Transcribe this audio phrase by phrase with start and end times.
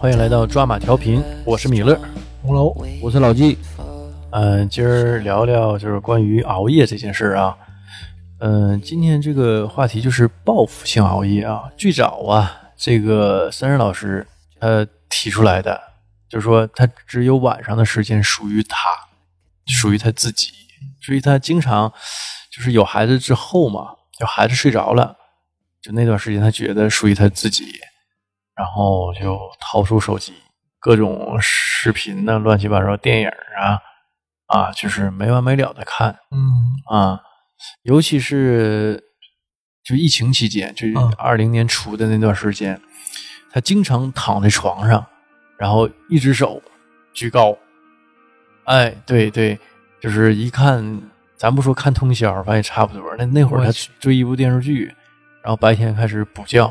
[0.00, 2.00] 好，欢迎来到抓马调频，我是米勒。
[2.40, 3.58] 红楼，我是老纪。
[4.30, 7.54] 嗯、今儿聊聊就是关于熬夜这件事儿啊。
[8.38, 11.70] 嗯、今天这个话题就是报复性熬夜啊。
[11.76, 14.26] 最早啊，这个三人老师
[14.58, 15.78] 他提出来的，
[16.30, 18.88] 就是说他只有晚上的时间属于他，
[19.66, 20.50] 属于他自己，
[21.02, 21.92] 所以他经常
[22.50, 25.14] 就是有孩子之后嘛，就孩子睡着了，
[25.82, 27.66] 就那段时间他觉得属于他自己，
[28.60, 30.34] 然后就掏出手机，
[30.78, 33.80] 各种视频呢，乱七八糟电影啊，
[34.48, 37.20] 啊，就是没完没了的看嗯啊，
[37.84, 39.02] 尤其是
[39.82, 42.78] 就疫情期间，就二零年初的那段时间，
[43.50, 45.06] 他经常躺在床上，
[45.56, 46.60] 然后一只手
[47.14, 47.56] 举高，
[48.64, 49.58] 哎，对对，
[50.02, 51.00] 就是一看，
[51.34, 53.16] 咱不说看通宵，反正也差不多。
[53.16, 54.94] 那那会儿他追一部电视剧，
[55.42, 56.70] 然后白天开始补觉。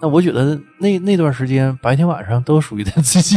[0.00, 3.36] 那我觉得那那段时间白天晚上都属于他自己，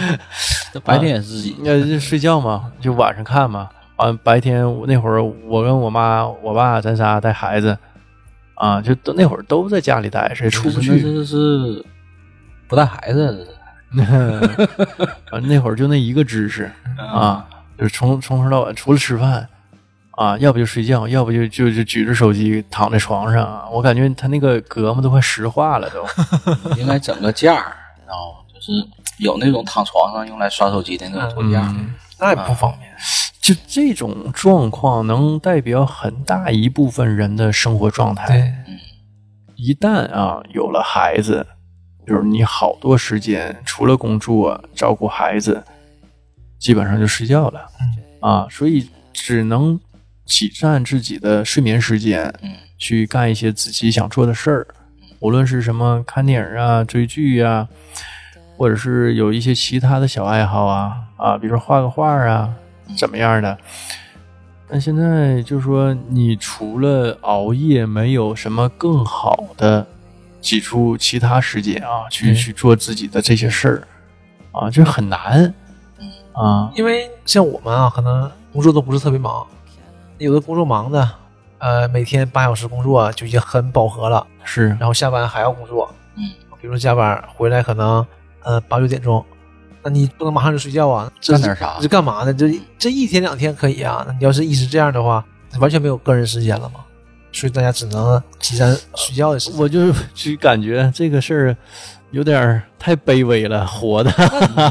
[0.72, 3.68] 这白天也是自己，那就睡觉嘛，就晚上看嘛。
[3.96, 7.76] 完白天我那会儿我跟我妈我爸咱仨带孩子，
[8.54, 10.98] 啊，就都那会儿都在家里待着，也出不那去。
[11.00, 11.84] 是是
[12.66, 13.46] 不带孩子，
[13.94, 14.68] 这 是
[15.32, 17.44] 完那会儿就那一个知识啊，
[17.76, 19.46] 就是从从头到尾除了吃饭
[20.20, 23.66] 啊，要不就睡觉，要不就就就举着手机躺在床上啊。
[23.70, 26.04] 我感觉他那个胳膊都快石化了都。
[26.76, 27.74] 应该整个架儿，
[28.06, 28.70] 然后就是
[29.16, 31.62] 有那种躺床上用来刷手机的那种托架。
[31.70, 32.92] 嗯那也不方便。
[33.40, 38.26] 就这种状况能代表很大一部分人的生活状态。
[38.26, 38.52] 对，
[39.56, 41.46] 一旦啊有了孩子，
[42.06, 45.64] 就是你好多时间除了工作照顾孩子，
[46.58, 47.66] 基本上就睡觉了。
[48.20, 49.80] 啊，所以只能
[50.24, 52.50] 挤占自己的睡眠时间，嗯。
[52.78, 54.66] 去干一些自己想做的事儿，
[55.18, 57.68] 无论是什么看电影啊、追剧啊，
[58.56, 62.54] 或者是有一些其他的小爱好啊啊，比如说画个画啊，
[62.96, 63.58] 怎么样的。
[64.66, 69.86] 但现在就是说，你除了熬夜，没有什么更好的
[70.40, 73.88] 挤出其他时间啊，去对去做自己的这些事儿
[74.52, 75.52] 啊，这很难
[76.32, 76.72] 啊。
[76.74, 79.46] 因为像我们啊，可能工作都不是特别忙，
[80.20, 81.10] 有的工作忙的，
[81.58, 86.22] 呃，每天八小时工作就已经很饱和了，是，然后下班还要工作，嗯，
[86.60, 88.06] 比如说加班回来可能
[88.42, 89.24] 呃八九点钟，
[89.82, 92.34] 那你不能马上就睡觉啊，这干点啥这干嘛呢？
[92.34, 95.24] 这这一天两天可以啊，那你要是一直这样的话，
[95.58, 96.80] 完全没有个人时间了嘛，
[97.32, 99.58] 所以大家只能挤占睡觉的时间。
[99.58, 101.56] 我就 就感觉这个事儿
[102.10, 104.10] 有点儿太卑微了，活的，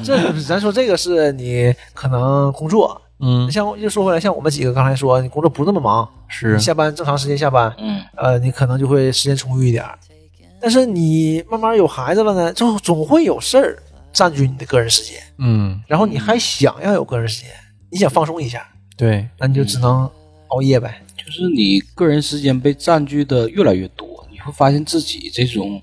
[0.03, 9.99] 这就是咱说这个是你可能工作，嗯，像又说回来，像我们几个刚才说，你工作不那么忙，是你下班正常时间下班，嗯，呃，你可能就会时间充裕一点儿。
[10.61, 17.51] 但是你慢慢有孩子了呢，就总会有事儿占据你的个人时间，嗯，然后你还想要有个人时间，
[17.91, 18.65] 你想放松一下，
[18.95, 20.09] 对，那你就只能
[20.49, 21.01] 熬夜呗。
[21.17, 25.81] 就是你个人时间被占据的越来越多，你会发现自己这种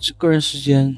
[0.00, 0.96] 这个人时间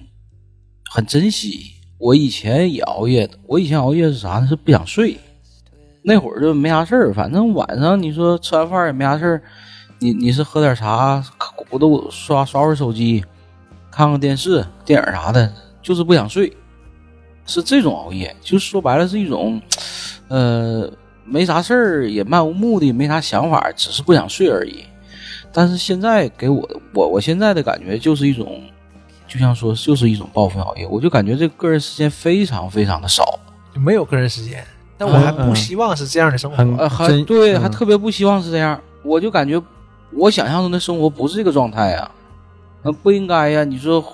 [0.90, 1.72] 很珍惜。
[1.98, 4.46] 我以前也熬夜的，我以前熬夜是啥呢？
[4.48, 5.16] 是不想睡。
[6.02, 9.42] 那会儿就没啥事儿，反正晚上你说吃完饭也没啥事儿，
[10.00, 11.22] 你你是喝点茶，
[11.70, 13.24] 我都刷刷会儿手机，
[13.90, 16.52] 看看电视、电影啥的，就是不想睡，
[17.46, 19.62] 是这种熬夜，就说白了是一种，
[20.26, 20.90] 呃，
[21.24, 24.84] 没啥事儿，也漫无目的，没啥想法，只是不想睡而已。
[25.52, 28.60] 但是现在给我我我现在的感觉就是一种，
[29.28, 33.38] 就像说就是一种报复性熬夜，我就感觉这个个人时间非常非常的少，
[33.72, 34.64] 就没有个人时间。
[35.04, 36.56] 但我还不希望是这样的生活。
[36.88, 39.60] 还对，嗯还特别不希望是这样，我就感觉
[40.12, 42.10] 我想象中的生活不是这个状态呀，
[42.82, 43.64] 那不应该呀。
[43.64, 44.04] 你说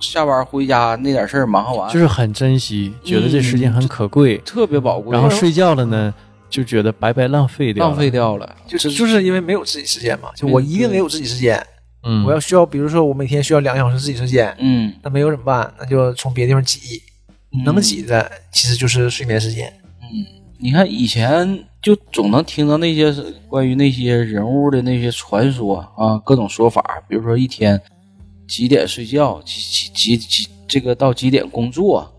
[0.00, 6.12] 下班回家那点事儿忙活完，就是很珍惜，觉得这时间很可贵，特别宝贵，然后睡觉了呢，
[6.50, 11.64] 就觉得白白浪费掉，浪费掉了，就是就是因为没有自己时间嘛，就我一定得有自己时间。
[12.08, 15.72] 嗯，我要需要，比如说我每天需要两个小时自己时间，嗯，那没有怎么办？
[15.78, 17.02] 那就从别的地方挤，
[17.64, 19.72] 能挤的其实就是睡眠时间。
[20.58, 23.12] 你看以前就总能听到那些
[23.48, 27.80] 关于那些人物的那些传说啊，各种说法，比如说一天
[28.48, 32.10] 几点睡觉，几几几几这个到几点工作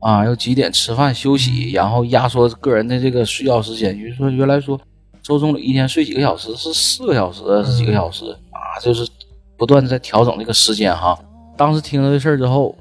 [0.00, 3.96] 啊，要几点吃饭休息，然后压缩个人的这个睡觉时间。
[3.96, 4.78] 比如说原来说
[5.22, 9.08] 周总理一天睡几个小时，是四个小时，是几个小时啊，就是
[9.56, 11.18] 不断的在调整这个时间哈。
[11.56, 12.76] 当时听到这事儿之后，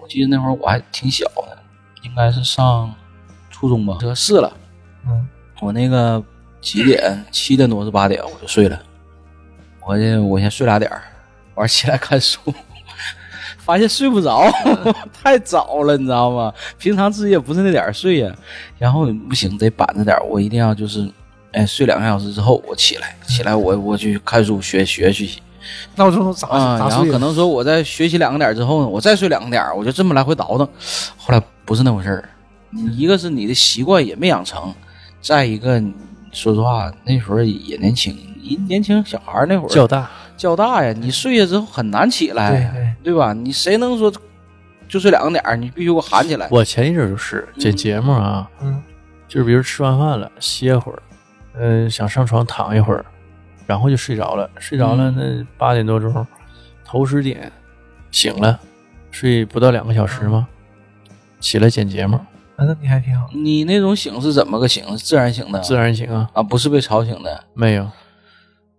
[0.00, 1.58] 我记得那会儿我还挺小的，
[2.04, 2.94] 应该是上
[3.62, 4.52] 初中吧，这是了。
[5.06, 5.24] 嗯，
[5.60, 6.20] 我那个
[6.60, 7.24] 几点？
[7.30, 8.76] 七点多是八点我就睡了。
[9.86, 11.00] 我这我先睡俩点儿，
[11.54, 12.40] 完起来看书，
[13.58, 14.50] 发现睡不着，
[15.14, 16.52] 太早了，你知道吗？
[16.76, 18.34] 平常自己也不是那点儿睡呀，
[18.78, 21.08] 然后不行，得板着点儿，我一定要就是，
[21.52, 25.40] 哎，睡两个小时之后我起来，起来我我去看书学学学习
[25.94, 26.90] 闹钟都砸啊，砸碎了。
[26.90, 30.68] 然后可能说我在学习两个点之后呢，我再睡两个点，我就这么来回倒腾。
[31.16, 32.28] 后来不是那回事儿，
[32.72, 34.74] 你一个是你的习惯也没养成，
[35.20, 35.80] 再一个
[36.32, 43.32] 说实话那时候也年轻，一年轻小孩儿那会儿较大，较大呀，你睡下之后很难起来，对对对吧？
[43.32, 44.10] 你谁能说
[44.88, 46.48] 就睡两个点儿，你必须给我喊起来？
[46.50, 48.82] 我前一阵儿就是剪节目啊，嗯，
[49.28, 51.02] 就是比如吃完饭了歇会儿，
[51.58, 53.04] 嗯、想上床躺一会儿，
[53.66, 56.26] 然后就睡着了，睡着了那八点多钟，
[56.84, 57.52] 头十点
[58.10, 58.58] 醒了，
[59.10, 60.48] 睡不到两个小时吗？
[61.40, 62.20] 起来剪节目，
[62.56, 63.28] 啊那你还挺好。
[63.34, 64.84] 你那种醒是怎么个醒？
[64.96, 65.60] 自然醒的？
[65.60, 67.44] 自然醒啊，啊，不是被吵醒的。
[67.54, 67.90] 没有，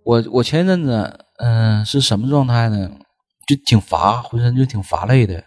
[0.03, 2.89] 我我前一阵子，嗯、是什么状态呢？
[3.47, 5.43] 就挺乏，浑身就挺乏累的。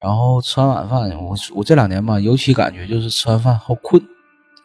[0.00, 4.00] 然后吃完晚饭，我我这两年吧，尤其感觉就是吃完饭好困，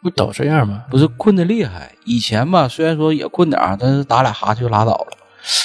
[0.02, 0.84] 不都这样吗？
[0.90, 1.92] 不是困的厉害。
[2.04, 5.06] 以前吧，虽然说也困点儿，但是打俩哈欠就拉倒了。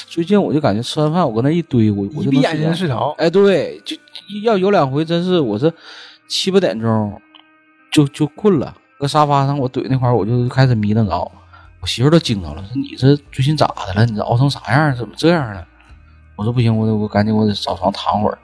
[0.07, 3.13] 最近我就感觉吃完饭，我搁那一堆，我我就闭眼睛睡着。
[3.17, 3.95] 哎，对，就
[4.43, 5.71] 要有两回，真是我是
[6.27, 7.21] 七八点钟
[7.91, 11.31] 就就困了，搁沙发上我怼那块儿，我就开始迷瞪着。
[11.81, 14.05] 我媳妇儿都惊着了，说你这最近咋的了？
[14.05, 14.93] 你这熬成啥样？
[14.95, 15.65] 怎么这样了？
[16.35, 18.37] 我说不行，我得我赶紧我得找床躺会儿。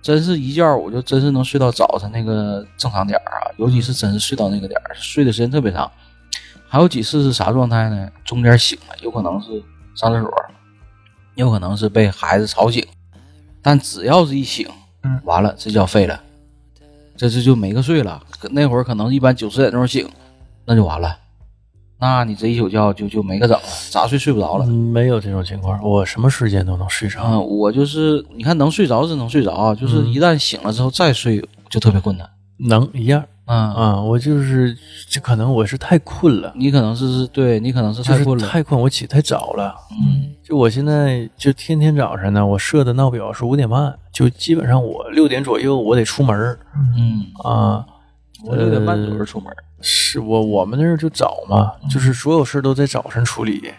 [0.00, 5.90] 真是一觉我就真是能睡到早晨那个正常点儿啊，尤其是真是睡到那个点儿，睡的时间特别长。
[6.68, 8.08] 还有几次是啥状态呢？
[8.24, 9.62] 中间醒了，有可能是
[9.94, 10.30] 上厕所，
[11.34, 12.86] 有可能是被孩子吵醒，
[13.62, 14.68] 但只要是一醒，
[15.02, 16.22] 嗯完了这觉废了，
[17.18, 18.22] 这这就没个睡了。
[18.52, 20.08] 那会儿可能一般九十点钟醒，
[20.64, 21.18] 那就完了，
[22.00, 24.64] 那你这一宿觉就就没个整了，咋睡睡不着了。
[24.66, 27.20] 嗯没有这种情况，我什么时间都能睡着。
[27.24, 32.28] 嗯，我就是你看能睡着是能睡着啊，就是一旦醒了之后再睡就特别困难。
[32.58, 34.76] 能一样嗯，啊，我就是
[35.08, 38.46] 这可能我是太困了，你可能是是对你可能是太困了。
[38.46, 39.74] 太困，我起太早了。
[39.90, 46.58] 嗯就我现在就天天早上呢，我设的闹表是五点半，就基本上我六点左右我得出门儿
[46.96, 47.84] 嗯，啊。
[48.44, 49.52] 我六点半左右出门。
[49.80, 53.72] 是我我们那儿就早嘛，就是所有事都在早晨处理，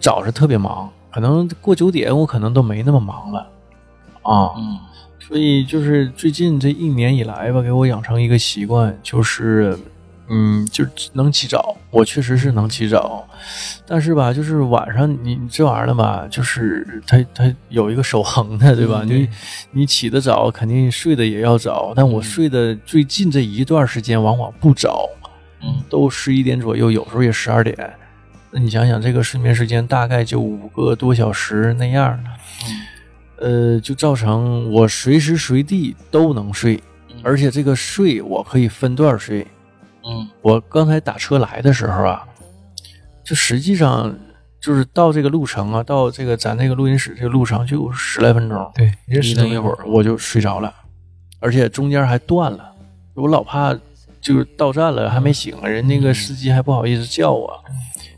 [0.00, 3.40] 早上特别忙，可能过九点我可能都没那么忙了
[4.22, 4.50] 啊。
[4.56, 4.78] 嗯
[5.26, 9.76] 所以就是最近这一年以来吧，给我养成一个习惯，就是，
[10.28, 10.84] 嗯，就
[11.14, 11.76] 能起早。
[11.90, 13.26] 我确实是能起早，
[13.86, 19.00] 但是吧，就是晚上你你这玩意儿了吧，就是它它有一个守恒的，对吧？
[19.04, 19.28] 嗯你
[19.70, 21.92] 你起得早，肯定睡得也要早。
[21.96, 25.08] 但我睡的最近这一段时间往往不早，
[25.62, 27.76] 嗯都十一点左右，有时候也十二点。
[28.50, 32.18] 那你想想，这个睡眠时间大概就五个多小时那样，
[33.44, 36.82] 呃，就造成我随时随地都能睡，
[37.22, 39.46] 而且这个睡我可以分段睡。
[40.02, 40.26] 嗯。
[40.40, 42.26] 我刚才打车来的时候啊，
[43.22, 44.18] 就实际上
[44.58, 50.72] 就是到这个路程啊，到这个咱这个录音室这个路程就十来分钟，对，也是一等一会儿我就睡着了，
[51.38, 52.72] 而且中间还断了，
[53.12, 53.74] 我老怕
[54.22, 57.62] 就是到站了还没醒，人那个司机还不好意思叫我，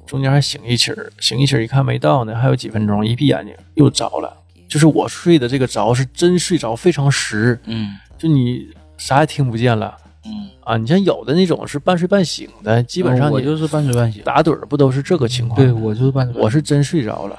[0.07, 4.33] 中间还醒一起儿，醒一起儿一看没到呢，还有几分钟，一闭眼睛又着了，
[4.69, 10.77] 就是我睡的这个着是真睡着，非常实，嗯就你啥也听不见了嗯，啊。
[10.77, 14.23] 你像有的那种是半睡半醒的，基本上你我就是半睡半醒。
[14.25, 15.61] 打盹儿不都是这个情况？
[15.61, 16.43] 对，我就是半睡半。
[16.43, 17.39] 我是真睡着了。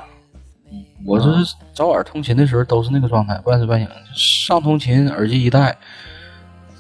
[1.06, 3.88] 我就是早晚通勤的时候都是那个状态，半睡半醒。
[4.14, 5.78] 上通勤耳机一戴，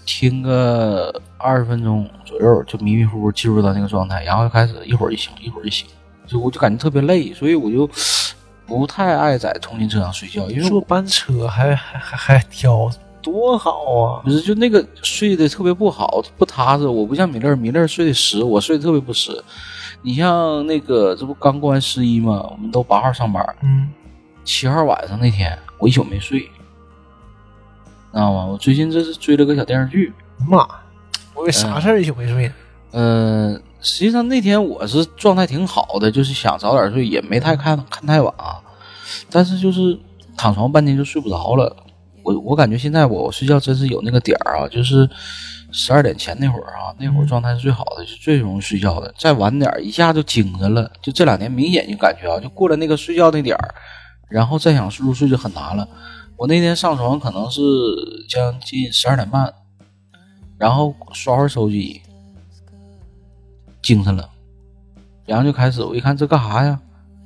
[0.05, 5.87] 听个二十分钟左右，就迷迷糊糊进入到那个状态，然后就开始一会儿一醒，一会儿一醒，
[6.25, 7.89] 就我就感觉特别累，所以我就
[8.67, 14.21] 不太爱在通勤车上睡觉，因为坐班车还还还还挑，多好啊！
[14.23, 16.85] 不是就那个睡得特别不好，不踏实。
[16.85, 19.31] 我不像米勒，米勒睡得实，我睡得特别不实。
[20.01, 22.45] 你像那个，这不刚过完十一吗？
[22.51, 23.89] 我们都八号上班，嗯，
[24.43, 26.47] 七号晚上那天，我一宿没睡，知
[28.13, 28.45] 道吗？
[28.45, 30.13] 我最近这是追了个小电视剧，
[30.47, 30.67] 妈，
[31.33, 32.53] 我以为啥事儿一宿没睡呢。
[32.91, 38.59] 呃，实际上那天我是状态挺好的，就是想早点睡，也没太看看太晚啊。
[39.31, 39.97] 但是就是
[40.35, 41.73] 躺床半天就睡不着了。
[42.21, 45.09] 我我感觉现在我睡觉真是有那个点儿啊，就是
[45.71, 49.13] 十二点前那会儿啊，那会儿状态是最好的，是最容易睡觉的。
[49.17, 53.73] 再晚点儿一下就精神了，就这两年明显就感觉啊，就过了那个睡觉那点儿，
[54.29, 55.87] 然后再想入睡就很难了。
[56.35, 57.61] 我那天上床可能是
[58.29, 59.53] 将近十二点半，
[60.57, 62.01] 然后刷会儿手机，
[63.87, 64.29] 精神了，
[65.25, 66.77] 然后就开始我一看这干啥呀？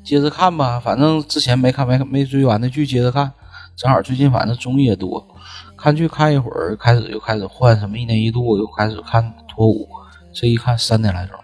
[0.04, 3.32] 接着看吧，反正之前没看没没追完的剧接着看，
[3.76, 5.28] 正好最近反正综艺也多，
[5.76, 9.90] 看剧看一会儿，开始又开始换什么一年一度，又开始看脱舞，
[10.32, 11.36] 这一看三点来钟，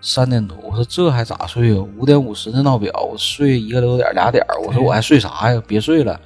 [0.00, 1.84] 三点多，我说这还咋睡啊？
[1.98, 5.62] 五点五十的闹表，我睡一个多点俩点，我说我还睡啥呀？
[5.66, 6.18] 别睡了，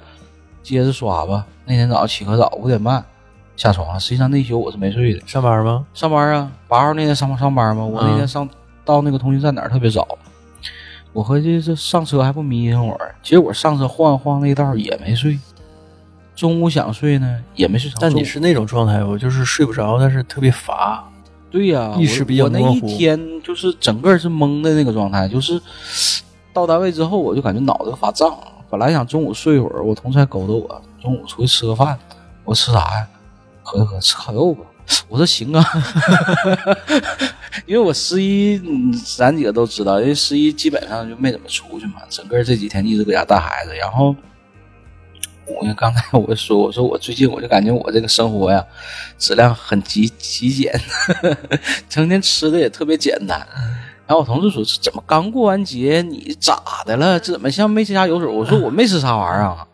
[0.63, 1.45] 接着刷吧。
[1.65, 3.03] 那天早上起可早，五点半
[3.59, 3.99] 下床了。
[3.99, 5.85] 实际上那宿我是没睡的，上班吗？
[5.93, 7.83] 上班啊，八号那天上上班吗？
[7.83, 8.47] 我那天上
[8.85, 10.07] 到那个通讯站点特别早，
[11.11, 15.37] 我合计这上车还不眯一会儿，结果上车晃晃那道也没睡。
[16.35, 17.99] 中午想睡呢，也没睡成。
[17.99, 21.03] 但你是那种状态，我就是睡不着，但是特别乏。
[21.51, 25.59] 对呀、意识比较我我那一天就是整个是懵的那个状态，就是
[26.53, 28.33] 到单位之后我就感觉脑子发胀。
[28.69, 31.97] 本来想中午睡一会儿，我同事还勾搭我，中午出去吃个饭。
[32.45, 33.07] 我吃啥呀？
[33.69, 34.65] 合计合计吃烤肉吧。
[35.07, 35.63] 我说行啊，
[37.67, 38.59] 因为我十一，
[39.15, 43.75] 咱几个都知道，因为十一基本上就没怎么出去嘛，整个这几天一直搁家带孩子。
[43.75, 44.15] 然后
[45.45, 48.65] 我刚才我说，我说我最近我就感觉我这个生活呀，
[49.19, 50.73] 质量很极极简，
[51.87, 53.47] 成天吃的也特别简单。
[54.07, 57.19] 然后我同事说：“这怎么刚过完节，你咋的了？
[57.19, 59.67] 这怎么像没吃啥油水？”我说：“我没吃啥玩意儿啊。”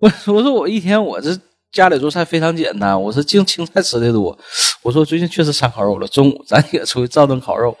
[0.00, 1.38] 我：“我说我一天我这
[1.72, 4.36] 家里做菜非常简单，我是净青菜吃的多。
[4.82, 7.78] 我说最近确实馋烤肉了，中午 咱也出去照顿烤肉，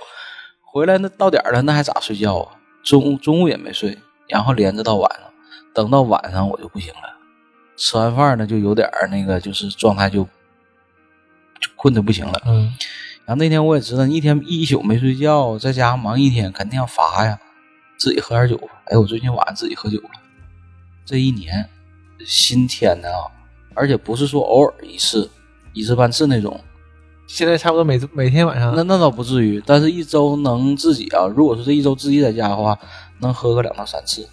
[0.62, 2.54] 回来那到点儿了，那还咋睡觉啊？
[2.84, 5.28] 中午中午也没睡，然后连着到晚上，
[5.74, 7.16] 等到晚上我就不行了，
[7.76, 12.40] 吃完饭呢就有点儿那个就是状态就就困的不行了。
[12.46, 12.72] 嗯，
[13.24, 17.40] 然后那天我也知道，一天一宿没睡觉，在家忙一天，肯定要乏呀，
[17.98, 18.82] 自己喝点酒吧。
[18.84, 20.10] 哎，我最近晚上自己喝酒了，
[21.04, 21.68] 这一年
[22.24, 23.26] 新添的啊，
[23.74, 25.30] 而且不是说偶尔一次、
[25.72, 26.60] 一次半次那种，
[27.26, 32.78] 现在差不多每每天晚上那那倒不至于，但是一周能自己啊，如果说这一周自己在家的话，
[33.20, 34.28] 能喝个两到三次，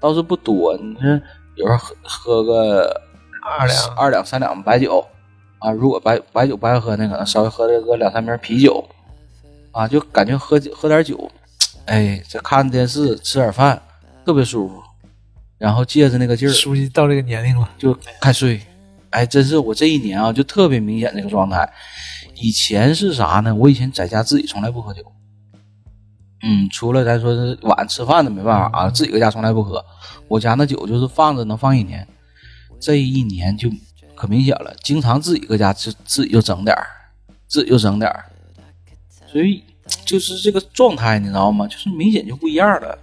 [0.00, 0.76] 倒是不多。
[0.76, 1.20] 你这
[1.56, 3.02] 有时候喝喝个
[3.42, 5.04] 二两二两三两白酒
[5.58, 8.88] 啊，如果白白酒不爱喝那可能稍微喝这个两三瓶啤酒
[9.72, 11.30] 啊，就感觉喝喝点酒，
[11.86, 13.82] 哎，这看电视吃点饭
[14.24, 14.80] 特别舒服，
[15.58, 18.60] 然后借着那个劲儿熟悉到这个年龄了，就开睡。
[19.10, 21.68] 哎，真是我这一年啊，就特别明显这个状态。
[22.34, 23.54] 以前是啥呢？
[23.54, 25.02] 我以前在家自己从来不喝酒，
[26.42, 29.84] 嗯，除了咱说是晚上吃饭的没办法啊，自己搁家从来不喝。
[30.28, 32.06] 我家那酒就是放着能放一年，
[32.78, 33.68] 这一年就
[34.14, 36.86] 可明显了，经常自己搁家就自己就整点儿，
[37.46, 38.26] 自己就整点儿，
[39.32, 39.64] 所以
[40.04, 41.66] 就是这个状态，你知道吗？
[41.66, 42.96] 就是明显就不一样了。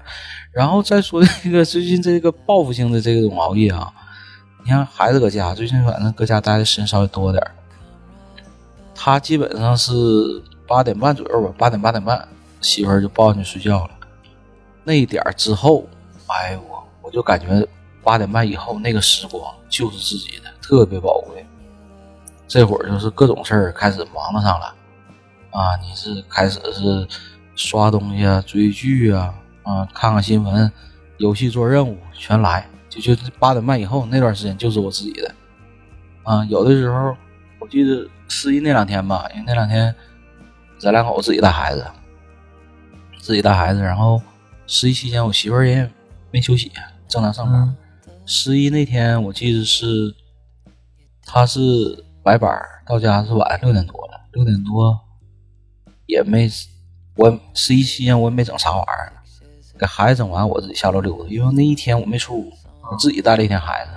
[0.54, 3.92] 然后再说这个最近这个报复性的这种熬夜啊，
[4.66, 7.52] 你看孩子搁家，最近反正搁家待的时间稍微多点儿
[8.96, 9.94] 他基本上是
[10.66, 12.28] 八点半左右吧，八点八点半，
[12.62, 13.92] 媳妇儿就抱进去睡觉了。
[14.84, 15.88] 那一点儿之后，
[16.26, 17.68] 哎呦我我就感觉
[18.04, 21.46] 八点半以后那个时光就是自己的，特别宝贵。
[22.48, 24.74] 这会儿就是各种事儿开始忙得上了，
[25.52, 27.08] 啊，你是开始是
[27.56, 29.32] 刷东西啊、追剧啊、
[29.62, 30.72] 啊看看新闻、
[31.18, 32.68] 游戏做任务全来，
[33.02, 35.34] 就就八点半以后那段时间就是我自己的。
[36.24, 37.16] 啊，有的时候
[37.60, 39.94] 我记得十一那两天吧，因为那两天
[40.80, 41.86] 咱两口子自己带孩子，
[43.20, 44.22] 自己带孩子，然后
[44.66, 45.90] 十一期间我媳妇儿也
[46.32, 46.72] 没休息，
[47.08, 47.76] 正常上班。
[48.26, 49.86] 十一那天我记得是，
[51.24, 51.60] 她是
[52.24, 55.00] 白班，到家是晚上六点多了，六点多
[56.08, 56.50] 也没，
[57.16, 59.14] 我十一期间我也没整啥玩意儿，
[59.78, 62.52] 给孩子整完我自己下楼溜达，因为那一天我没出屋，
[62.92, 63.92] 我自己带了一天孩子，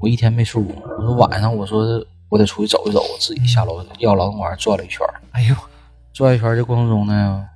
[0.00, 0.82] 我一天没出屋。
[0.98, 5.54] 我说晚上我说我得出去走一走，我自己下楼绕劳动公园转了一圈儿，哎呦，
[6.12, 7.46] 转一圈儿这过程中呢，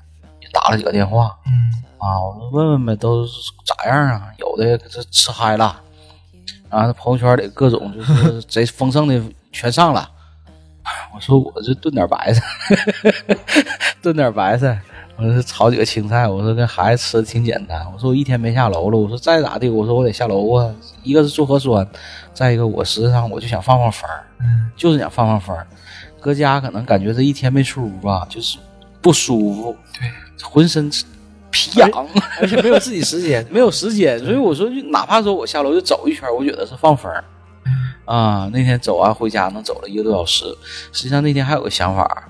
[0.41, 1.53] 也打了几个电话，嗯，
[1.99, 3.27] 啊，我说问问呗，都
[3.65, 4.33] 咋样啊？
[4.39, 5.65] 有的这吃嗨了，
[6.69, 10.11] 啊，那朋友圈里各种就是 贼丰盛的全上了。
[11.15, 12.43] 我说我这炖点白菜，
[14.01, 14.81] 炖点白菜，
[15.19, 17.85] 我说炒几个青菜，我说跟孩子吃的挺简单。
[17.93, 20.73] 我说我一天没下楼了，我说再咋地，我说我得下楼啊。
[21.03, 21.87] 一个是做核酸，
[22.33, 25.67] 再一个我实际上我就想放放风儿，嗯，就是想放放风儿。
[26.21, 28.59] 搁家可能感觉这一天没出屋吧，就是
[29.03, 30.09] 不舒服，对，
[30.41, 30.89] 浑身
[31.51, 31.91] 皮痒。
[32.41, 37.25] 而且没有自己时间，没有时间，所以我说，就哪怕说我下楼就走一圈，我觉得是放风儿
[38.05, 38.49] 啊。
[38.53, 40.45] 那天走完回家能走了一个多小时。
[40.93, 42.29] 实际上那天还有个想法，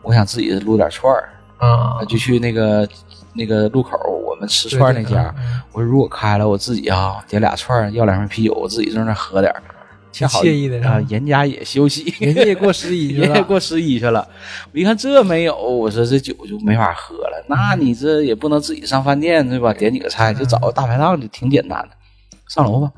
[0.00, 1.28] 我想自己撸点串儿，
[1.62, 2.88] 啊，就去那个
[3.34, 3.96] 那个路口
[4.28, 5.32] 我们吃串儿那家。
[5.38, 9.62] 嗯我说如果开了，我自己啊点俩串儿，要两瓶啤酒，我自己在那喝点儿，
[10.12, 11.00] 挺好惬意的啊。
[11.08, 14.28] 人家也休息，人家也过十一人家过十一去了。
[14.72, 17.44] 我一看这没有，我说这酒就没法喝了。
[17.48, 19.72] 那你这也不能自己上饭店对吧？
[19.72, 21.90] 点几个菜就找个大排档就挺简单的。
[22.48, 22.92] 上楼吧，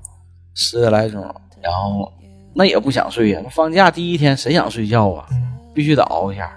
[0.54, 1.22] 十点来钟，
[1.62, 2.12] 然后
[2.54, 3.40] 那也不想睡呀。
[3.52, 5.28] 放假第一天谁想睡觉啊？
[5.30, 5.36] 嗯，
[5.72, 6.50] 必须得熬一下，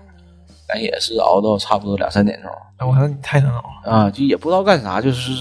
[0.68, 5.32] 咱也是熬到差不多两三点钟那我看你太能熬了，啊，就也不知道干啥，就是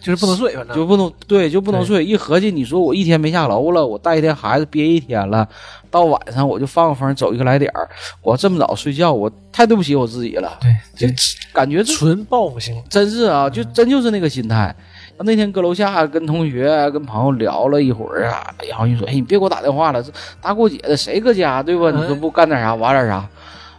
[0.00, 2.04] 就是不能睡，反正就不能对，就不能睡。
[2.04, 5.46] 一合计，你说我一天没下楼了，我带一天孩子憋一天了，
[5.90, 7.88] 到晚上我就放个风，走一个来点儿，
[8.22, 10.58] 我这么早睡觉，我太对不起我自己了。
[10.60, 10.74] 对，
[11.08, 11.12] 就
[11.52, 12.80] 感觉纯报复性。
[12.88, 14.74] 真是啊，就真就是那个心态。
[15.18, 20.12] 那天搁楼下跟同学、跟朋友聊了一会儿啊，然后你说：“哎，你别给我打电话了，这
[20.42, 21.90] 大过节的谁搁家对吧？
[21.90, 23.26] 你说不干点啥玩点啥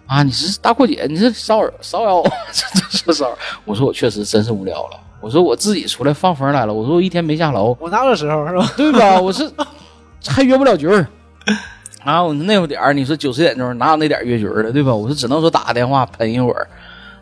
[0.07, 0.23] 啊？
[0.23, 2.65] 你是大阔姐，你是骚扰骚扰我， 这
[3.05, 8.73] 这骚扰。”我说：“我确实真是无聊了。”我说：“我自己出来放风来了。”我说：“我一天没下楼，我哪有时候是吧？
[8.75, 9.19] 对吧？
[9.19, 9.51] 我是
[10.25, 11.05] 还约不了局儿
[12.03, 12.23] 啊！
[12.23, 14.93] 我那会儿点儿，你说九十点钟哪有那点儿约局儿的，对吧？
[14.95, 16.67] 我说只能说打个电话喷一会儿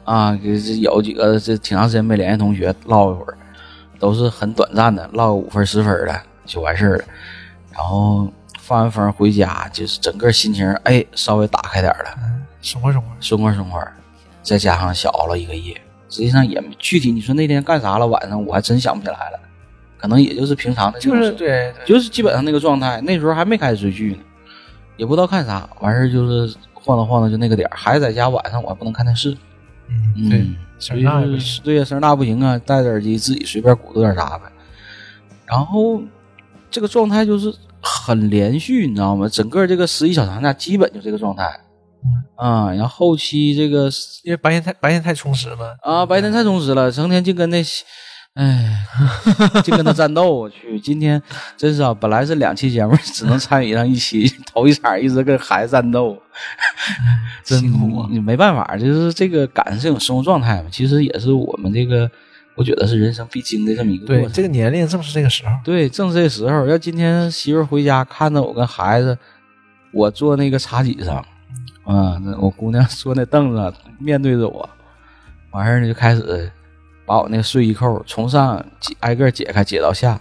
[0.04, 3.38] 啊，给这有几个这挺长时间没联系同学唠一会儿，
[4.00, 7.04] 都是很短暂的，唠个五分十分的就完事儿了。
[7.74, 8.28] 然后
[8.60, 12.10] 放完风回家，就是整个心情哎稍微打开点儿了，
[12.66, 13.12] 松快松快。
[13.22, 13.94] 松快松快。
[14.42, 15.74] 再加上小熬了一个夜，
[16.08, 19.40] 实际上也具体你说那天干啥了，晚上我还真想不起来了，
[19.98, 24.20] 可能也就是平常的这就是对，对就是基本上那个状态，那时候还没开始追剧呢，
[24.98, 29.36] 也不知道看啥，完事儿就是晃荡晃荡就那个点儿，孩子在家晚上我还不能看电视，
[30.16, 31.40] 嗯，声大也不行。
[31.40, 34.44] 就是对呀，声大不行啊，戴着耳机自己随便鼓捣点啥呗，
[35.48, 36.04] 然后
[36.70, 39.28] 这个状态就是很连续，你知道吗？
[39.28, 41.60] 整个这个十一小长假基本就这个状态，
[42.36, 43.90] 啊，然后后期这个
[44.24, 47.64] 因为白天太白天太充实了，啊，白天太充实了，成天净跟那，
[48.34, 48.86] 哎，
[49.64, 50.34] 就跟他战斗。
[50.34, 51.22] 我去，今天
[51.56, 56.18] 真是啊，本来是两期节目，只能参与上一期， 头一场一直跟孩子战斗，
[57.44, 62.12] 真辛 苦啊你没办法，就是这个赶上这种生活状态嘛，其实也是我们这个，
[62.56, 64.34] 我觉得是人生必经的这么一个过对，程。
[64.34, 65.52] 这个年龄正是这个时候。
[65.64, 69.18] 对，正是这时候，要今天媳妇儿回家看着我跟孩子，
[69.94, 71.26] 我坐那个茶几上，
[71.86, 74.68] 啊，那我姑娘坐那凳子面对着我，
[75.52, 76.52] 完事儿呢就开始
[77.06, 80.20] 把我那个睡衣扣从上解挨个解开，解到下，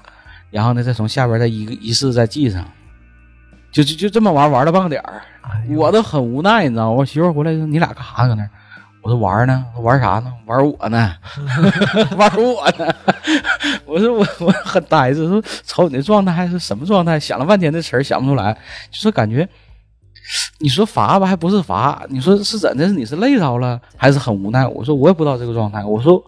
[0.50, 2.62] 然后呢再从下边再一个一式再系上，
[3.72, 6.90] 就就就这么玩玩了半个点儿，哎我都很无奈，你知道吗？
[6.90, 8.50] 我媳妇儿回来说你俩干啥搁那儿？
[9.00, 10.32] 我说玩呢，玩啥呢？
[10.46, 11.14] 玩 我呢，
[12.16, 12.94] 玩我呢。
[13.86, 17.20] 我说我我很呆着，说瞅你那状态是什么状态？
[17.20, 18.52] 想了半天这词儿想不出来，
[18.90, 19.46] 就是感觉，
[20.58, 22.86] 你说乏吧还不是乏，你说是怎的？
[22.86, 24.66] 是你是累着了，还是很无奈？
[24.66, 25.84] 我说我也不知道这个状态。
[25.84, 26.22] 我说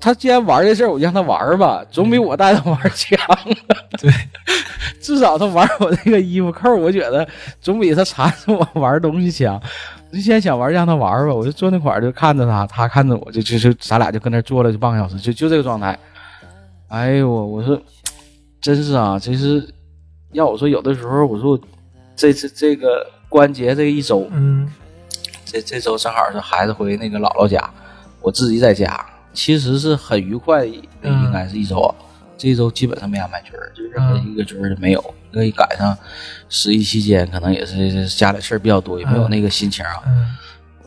[0.00, 3.18] 他既然玩这事儿，我就让他玩吧，总比我带他玩强。
[4.00, 4.10] 对，
[5.02, 7.26] 至少他玩我这个衣服扣，我觉得
[7.60, 9.60] 总比他缠着我玩东西强。
[10.10, 11.34] 我就现在想玩，让他玩吧。
[11.34, 15.98] 我就坐那块儿就看着他，他看着我，就就就咱俩就跟那坐了就半个小时，就就这个状态。
[16.88, 17.78] 哎呦我我说
[18.62, 19.68] 真是啊，其实
[20.32, 21.58] 要我说有的时候我说
[22.18, 24.68] 我这次这个关节这一周，嗯，
[25.44, 27.62] 这这周正好是孩子回那个姥姥家，
[28.20, 31.94] 我自己在家，其实是很愉快的，嗯应该是一周啊。
[32.36, 35.14] 这一周基本上没安排局儿，就任何一个局儿都没有。
[35.30, 35.96] 因为赶上
[36.48, 40.02] 十一期间，可能也是家里事儿比较多，也没有那个心情啊。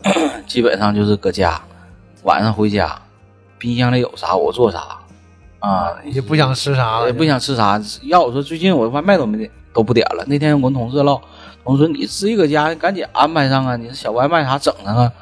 [0.04, 1.58] 嗯， 基本上就是搁家，
[2.24, 3.00] 晚上回家，
[3.56, 4.98] 冰箱里有啥我做啥，
[5.60, 7.80] 啊，也不想吃啥了，也不想吃啥。
[8.02, 10.24] 要我说，最近我外卖都没点都不点了。
[10.26, 11.20] 那天我跟同事唠，
[11.64, 15.12] 同事说你自己搁家赶紧安排上啊，你这小外卖啥整上啊？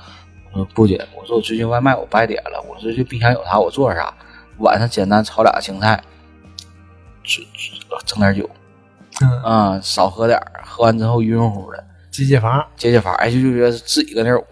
[0.52, 4.12] 我说不姐，我说我最近外卖我不爱点了，我说这冰箱有啥我做啥。
[4.58, 6.02] 晚上简单炒俩青菜，
[8.04, 8.50] 整点酒
[9.22, 11.84] 嗯，啊，少喝点儿喝完之后晕乎乎的。
[12.10, 12.66] 解解乏。
[12.76, 14.44] 解解乏，哎，就就觉得自己搁那儿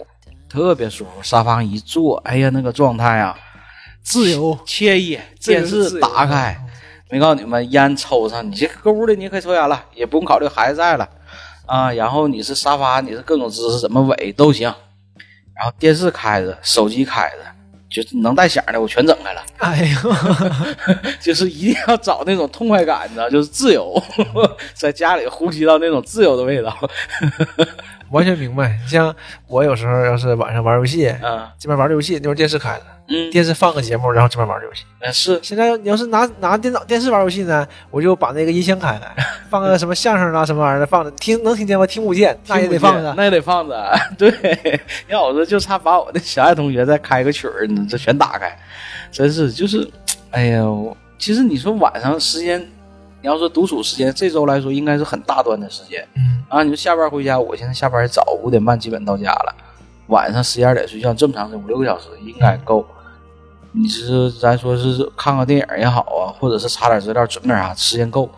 [0.49, 3.37] 特别舒服，沙发上一坐，哎呀，那个状态啊，
[4.03, 5.19] 自由，惬意。
[5.41, 6.59] 电视打开，
[7.11, 11.09] 没告诉你们，烟抽上，你这搁屋里你也可以抽烟了，也不用考虑孩子在了
[11.67, 11.93] 啊。
[11.93, 14.73] 然后你是沙发，你是各种姿势怎么围都行。
[15.55, 17.39] 然后电视开着，手机开着，
[17.91, 20.15] 就是能带响的我全整开了，哎呦，
[21.21, 24.01] 就是一定要找那种痛快感，你知道，就是自由，
[24.75, 26.77] 在家里呼吸到那种自由的味道。
[28.11, 28.79] 完全明白。
[28.87, 29.15] 像
[29.49, 34.85] 我有时候要是晚上玩游戏，嗯，这边玩游戏，那边电视开着，嗯，电视放个节目，然后这边玩游戏。
[35.01, 39.17] 嗯是现在你要是拿拿电脑电视玩游戏呢，我就把那个音箱开来，
[39.49, 41.87] 放个什么相声啊什么玩意儿的放着，听能听见吗？
[41.87, 43.15] 听不见，那也得放着。
[43.17, 43.99] 那也得放着。
[44.19, 48.55] 对，要我说就差把我的小爱同学再开个曲儿，你这全打开，
[49.11, 49.89] 真是就是，
[50.31, 50.63] 哎呀，
[51.19, 56.63] 其实你说晚上时间，你要说独处时间，这周来说应该是很大段的时间嗯，啊。
[56.63, 59.55] 你说下班回家，我现在下班也早，五点半基本到家了，
[60.09, 62.87] 晚上十一二点睡觉，这么长时间五六个小时应该够。
[63.73, 68.29] 你是咱说是看个电影也好啊，或者是查点资料、准点啥，时间够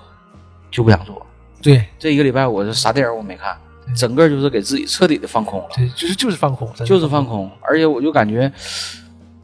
[0.70, 1.24] 就不想做。
[1.62, 3.56] 对这一个礼拜我是啥电影我没看，
[3.94, 7.50] 整个就是给自己彻底的放空了，对，就是就是放空，就是放空。
[7.60, 8.50] 而且我就感觉，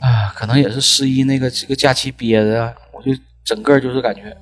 [0.00, 3.12] 啊，可能也是十一那个这个假期憋的，我就
[3.44, 4.36] 整个就是感觉，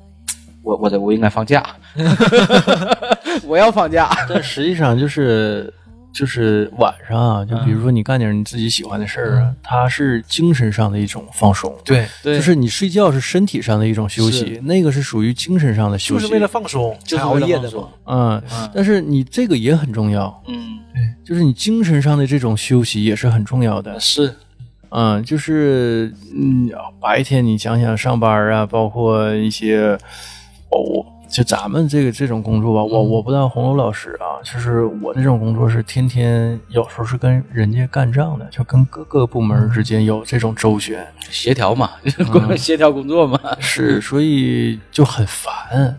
[0.62, 1.64] 我我的我应该放假，
[3.44, 4.09] 我要放假。
[4.28, 5.72] 但实际上就是
[6.14, 11.74] 就是晚上啊，就比如说你干点你自己喜欢的事儿啊，它是精神上的一种放松。
[11.85, 16.22] 对，对，就是你睡觉是身体上的一种休息，那个是属于精神上的休息。
[16.22, 17.90] 就是为了放松才就是为了熬夜的嘛放松。。
[18.05, 23.98] 嗯，嗯但是你这个也很重要，嗯，对就是你精神上的这种休息也是很重要的。
[23.98, 24.33] 是，
[24.90, 29.98] 嗯，就是嗯，白天你想想上班啊，包括一些
[30.70, 41.90] 哦，我就咱们这个这种工作吧，我我不当红楼老师啊，就是我这种工作是天天有时候是跟人家干仗的，就跟各个部门之间有这种周旋，协调嘛，
[42.30, 43.40] 工协调工作嘛。
[43.58, 45.98] 是，所以就很烦。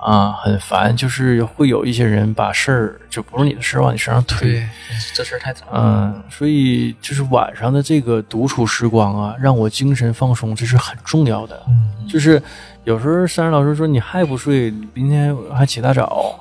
[0.00, 4.68] 啊，很烦，就是会有一些人把事儿就不是你的事儿往你身上推，对，
[5.12, 6.14] 这事儿太脏了。
[6.14, 11.60] 嗯，所以就是晚上的这个独处时光啊，让我精神放松，这是很重要的。
[11.68, 12.40] 嗯，就是
[12.88, 16.40] 有时候珊珊老师说你还不睡，明天还起大早，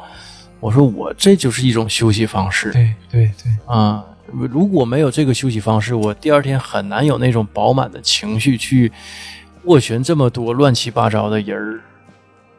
[0.62, 4.02] 我说我这就是一种休息方式对对对，啊。
[4.30, 8.90] 如果没有这个休息方式，我第二天很难有那种饱满的情绪去
[9.66, 11.82] 斡旋这么多乱七八糟的人儿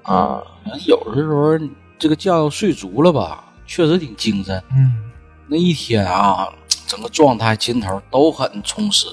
[0.02, 0.42] 啊。
[0.86, 1.58] 有的时候
[1.98, 4.62] 这个觉要睡足了吧，确实挺精神。
[4.70, 5.10] 嗯，
[5.46, 6.46] 那一天啊，
[6.86, 9.06] 整个状态劲头都很充实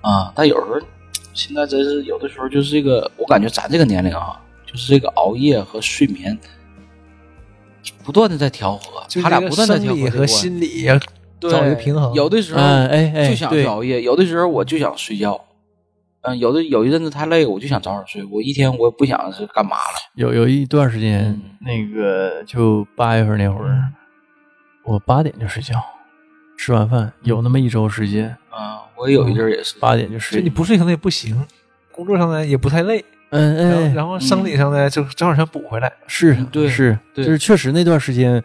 [0.00, 0.32] 啊。
[0.36, 0.80] 但有时候
[1.38, 6.36] 现在真是有的时候就是这个，我感觉咱这个年龄啊，就是这个熬夜和睡眠
[8.04, 10.84] 不断的在调和，他俩不断的生理和调和这个关心理
[11.40, 12.12] 找一个平衡。
[12.12, 15.40] 有的时候嗯哎哎就想去熬夜，有的时候我就想睡觉。
[16.22, 18.24] 嗯，有的有一阵子太累，我就想早点睡。
[18.24, 20.10] 我一天我也不想是干嘛了。
[20.16, 23.92] 有有一段时间，嗯那个就八月份那会儿，
[24.84, 25.76] 我八点就睡觉，
[26.58, 29.76] 吃完饭有那么一周时间，嗯，我有一阵儿也是。
[29.78, 30.44] 八点就睡就。
[30.44, 31.40] 你不睡可能也不行，
[31.92, 35.92] 工作上呢也不太累，嗯然后哎，然后生理上呢就正好想补回来。
[36.06, 38.42] 是嗯对是，对就是确实那段时间，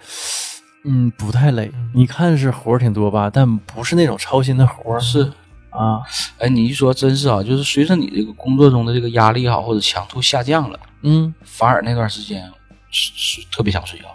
[0.83, 1.71] 嗯，不太累。
[1.93, 5.31] 你看是活儿挺多吧，但不是那种操心的活儿是，
[5.69, 6.01] 啊。
[6.37, 12.51] 哎，你一说真是啊，就是随着你这个工作中的这个压力也好或者强度下降了，嗯，反而那段时间
[12.89, 14.05] 是是特别想睡觉。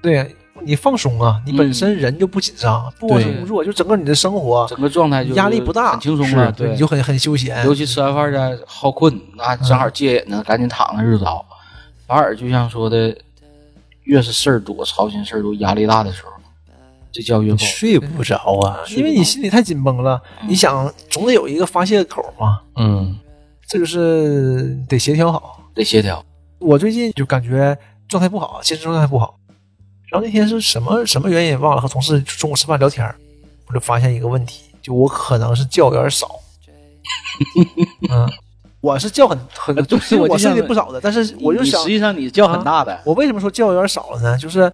[0.00, 6.52] 对你放松啊，你本身人就不紧张，不光是对工作，就整个你的生活整个状态就压力不大很轻松了。
[6.52, 7.64] 对，你就很很休闲。
[7.64, 11.44] 尤其吃完饭再好困，那正好戒瘾呢，赶紧躺着日早。
[12.06, 13.16] 反而就像说的，
[14.04, 16.32] 越是事儿多、操心事儿多、压力大的时候，
[17.12, 17.64] 这觉越你够。
[17.64, 18.80] 睡不着啊。
[18.96, 23.18] 因为你心里太紧绷了，你想总得有一个发泄口嘛，嗯
[23.66, 25.60] 这就是得协调好。
[25.74, 26.24] 得协调。
[26.58, 27.76] 我最近就感觉
[28.08, 29.37] 状态不好，精神状态不好。
[30.10, 33.14] 然后那天是什么什么原因忘了，和同事中午吃饭聊天儿，
[33.66, 36.28] 我就发现一个问题，就我可能是觉有点少。
[38.10, 38.28] 嗯，
[38.80, 44.36] 我是觉很很，对就是我睡的不少的，但是我就想实，际上你觉很大的，我为什么说觉有点少了呢？
[44.36, 44.70] 就是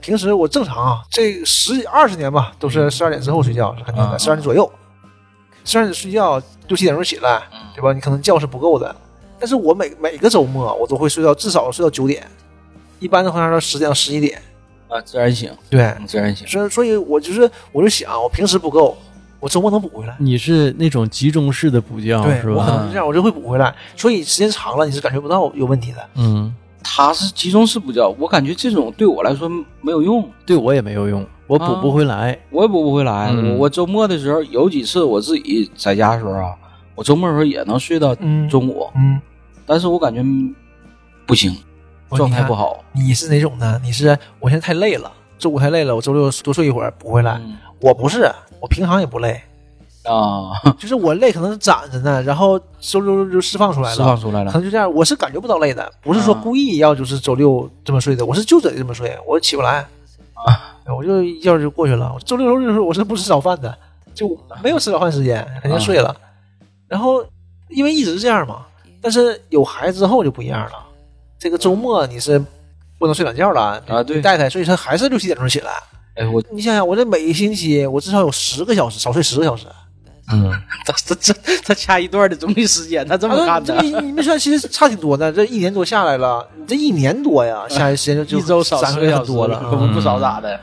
[0.00, 4.70] 平时我正常啊，这十几二十年吧，都是十二点之后睡觉，是肯定的，嗯十二点左右，
[5.64, 7.92] 十二点睡觉，六七点钟起来，嗯对吧？
[7.92, 8.94] 你可能觉是不够的，
[9.38, 12.26] 但是我每每个周末我都会睡到至少睡到九点，
[12.98, 14.40] 一般的话到十点到十一点，
[14.94, 16.46] 啊，自然醒，对，嗯自然醒。
[16.46, 18.96] 所以所以我就是我就想，我平时不够，
[19.40, 20.14] 我周末能补回来。
[20.20, 22.54] 你是那种集中式的补觉对是吧？
[22.54, 23.74] 我可能是这样，我就会补回来。
[23.96, 25.98] 所以时间长了，你是感觉不到有问题的。
[26.14, 29.48] 嗯，他是集中式补觉，我感觉这种对我来说
[29.80, 32.38] 没有用，对我也没有用，我补啊不回来。
[32.50, 33.30] 我也补不回来。
[33.32, 36.54] 嗯我我周末的时候有几次我自己在家的时候啊，
[36.94, 39.20] 我周末的时候也能睡到嗯中午，嗯，
[39.66, 40.22] 但是我感觉
[41.26, 41.56] 不行，
[42.16, 42.82] 状态不好。
[42.92, 43.80] 你是哪种呢？
[43.82, 47.34] 你是我现在太累了，周五太累了，我周六多睡一会儿补回来。
[47.42, 49.38] 嗯我不是，我平常也不累，
[50.04, 54.50] 啊， 就是我累可能是攒着呢，然后周六就释放出来了，释放出来了。
[54.50, 54.90] 可能就这样。
[54.90, 59.86] 我是感觉不到累的，不是说啊故意要就是周六这么睡的，我是就得这么睡，我起不来
[60.32, 62.16] 啊，我就一觉就过去了。
[62.24, 63.76] 周六周日的时候我是不吃早饭的，
[64.14, 66.16] 就没有吃早饭时间，肯定睡了。
[66.88, 67.22] 然后
[67.68, 68.64] 因为一直这样嘛，
[69.02, 70.83] 但是有孩子之后就不一样了。
[71.38, 72.38] 这个周末你是
[72.98, 75.70] 不能睡懒觉了啊对带他，所以他还是六七点钟起来。
[76.16, 79.66] 哎，我你想想，我这每一星期我至少有十个小时，少睡十个小时。
[80.32, 80.50] 嗯，
[80.86, 83.76] 他他这他掐一段的综艺时间，他这么啊看的。
[83.76, 89.58] 这你你们算其实差挺多的，这一年多下来了，你这一年多呀，下来时间就就一周少三十个小时多了。
[89.70, 90.58] 不嗯不少咋的？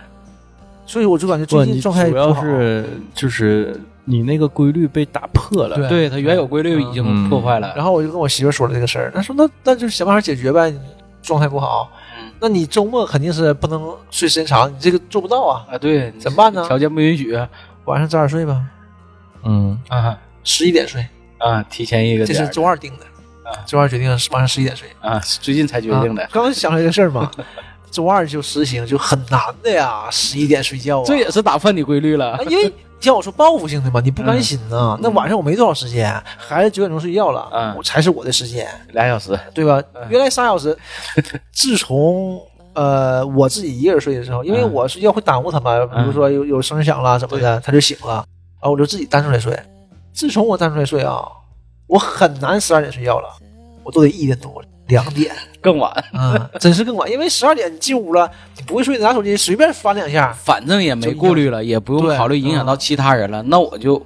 [0.87, 5.75] 所以我就感觉最近状态主要好是就是你那个规律被打破了。
[5.75, 5.89] 对。
[5.89, 7.29] 对它原有规律已经嗯。
[7.29, 7.73] 破坏了。
[7.75, 10.73] 然后我就跟我媳妇说了这个事儿，她说那那就是想办法解决呗，
[11.21, 12.31] 状态不好，嗯。
[12.39, 16.65] 那你周末肯定是不能睡时间长，你这个做不到啊，啊，对，怎么办呢？
[16.67, 17.37] 条件不允许。
[17.85, 18.61] 晚上早点睡吧，
[19.43, 20.17] 嗯，啊。
[20.43, 21.05] 十一点睡，
[21.37, 23.05] 啊，提前一个这是周二定的，
[23.65, 24.87] 周二决定晚上十一点睡。
[24.99, 26.23] 啊，最近才决定的。
[26.23, 26.29] 啊。
[26.31, 27.29] 刚想起这个事儿嘛，
[27.91, 31.03] 周二就实行，就很难的呀，十一点睡觉啊。
[31.05, 32.31] 这也是打破你规律了。
[32.31, 37.75] 啊，因为像我说报复性的嘛，你不甘心呐、那晚上我没多少时间，孩子九点钟睡觉了，嗯。
[37.75, 39.37] 我才是我的时间，俩小时。
[39.53, 39.81] 对吧？
[39.93, 40.01] 嗯。
[40.09, 40.77] 原来仨小时，
[41.51, 42.39] 自从
[42.73, 44.71] 呃我自己一个人睡的时候，因为嗯。
[44.71, 48.23] 我睡觉会耽误他嘛，比如说有有声响了什么的，他就醒了，
[48.61, 49.59] 然后我就自己单出来睡。
[50.13, 51.25] 自从我单出来睡啊，
[51.87, 53.27] 我很难十二点睡觉了，
[53.83, 55.33] 我都得一点多两点。
[55.61, 64.03] 更晚，嗯，真是更晚，因为十二点你进屋了，你不会睡，拿手机随便翻两下，反正也没顾虑了，也不用考虑影响到其他人了，那我就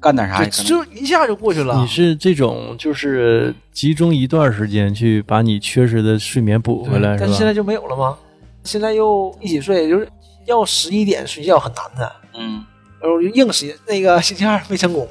[0.00, 1.74] 干点啥就一下就过去了。
[1.76, 8.16] 你是这种就是集中一段时间去把你缺失的睡眠补回来，但是现在就没有了吗？
[8.62, 10.08] 现在又一起睡，就是
[10.46, 12.12] 要十一点睡觉很难的。
[12.34, 12.64] 嗯，
[13.00, 15.08] 然后就硬十那个星期二没成功，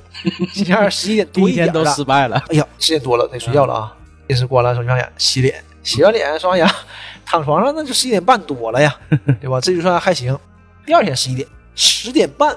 [0.53, 1.91] 星期二十一点第一天都多一点了。
[1.95, 2.41] 失败了。
[2.47, 3.93] 哎呀，十点多了，得睡觉了啊！
[4.27, 6.69] 电视关了，手机上眼，洗脸， 洗完脸刷完牙，
[7.25, 8.95] 躺床上那就十一点半多了呀，
[9.41, 9.59] 对吧？
[9.59, 10.37] 这就算还行。
[10.85, 12.49] 第二天十一点，十点半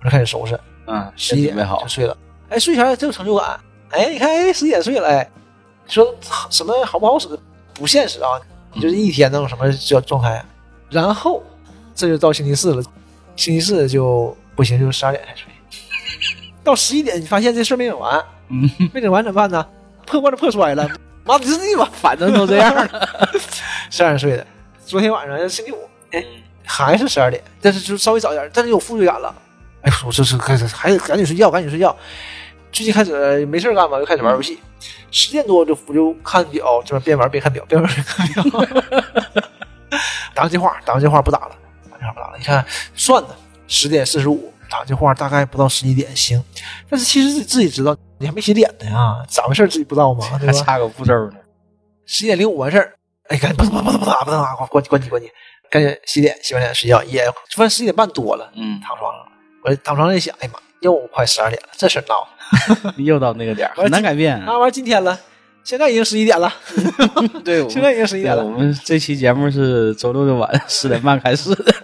[0.00, 1.88] 我就开始收拾，嗯，十一点先准备好就。
[1.88, 2.16] 睡了。
[2.48, 3.58] 哎，睡前真有成就感。
[3.90, 5.30] 哎，你看，哎，十一点睡了，哎，
[5.86, 6.14] 你说
[6.50, 7.28] 什么好不好使？
[7.74, 8.28] 不现实啊！
[8.74, 10.44] 你就是一天那种什么叫状态啊？
[10.90, 11.42] 然后
[11.94, 12.82] 这就到星期四了，
[13.36, 15.46] 星期四就不行，就十二点才睡。
[16.62, 19.66] 到十一点，你发现这事儿没整完，嗯，没整完怎么办呢？
[20.12, 20.86] 破罐子破摔了，
[21.24, 22.86] 妈你这吧，反正都这样了。
[23.90, 24.46] 十二点睡的。
[24.84, 26.22] 昨天晚上星期五，哎，
[26.66, 29.34] 还是十二点，但是就稍微早一点，但是有负罪感了。
[29.80, 31.96] 哎，我这是开始还得赶紧睡觉，赶紧睡觉。
[32.70, 34.58] 最近开始没事干嘛，就开始玩游戏。
[35.10, 38.44] 十点多就我就看表，这边边玩边看表，边玩边看表。
[40.34, 41.56] 打个电话，打个电话不打了，
[41.90, 42.36] 打电话不打了。
[42.38, 42.62] 你看
[42.94, 43.34] 算的，
[43.66, 46.42] 十点四十五打个电话，大概不到十一点行。
[46.88, 50.26] 但是其实自己知道，你还没洗脸呢呀，咋回事自己不知道吗？
[50.40, 50.52] 对吧？
[50.52, 51.34] 还差个步骤呢。
[52.06, 52.94] 十一点零五完事儿，
[53.28, 55.30] 哎，赶紧不打不打不打不打，关关关机关机，
[55.70, 59.26] 赶紧洗脸，洗完脸睡觉，也反正十一点半多了，嗯，躺床上，
[59.64, 62.26] 我躺床上一想，哎呀妈，又快十二点了，这事儿闹。
[62.98, 64.38] 又到那个点儿， 很难改变。
[64.40, 65.18] 啊，完今天了，
[65.64, 66.52] 现在已经十一点了，
[67.44, 68.50] 对，现在已经十一点了我。
[68.50, 71.74] 们这期节目是周六的晚十点半开始的。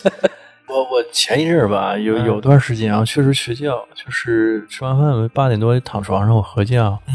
[0.68, 7.14] 我我前一阵儿吧，有嗯有段时间啊，确实睡觉，就是吃完饭我八点多躺床上，我合计啊，嗯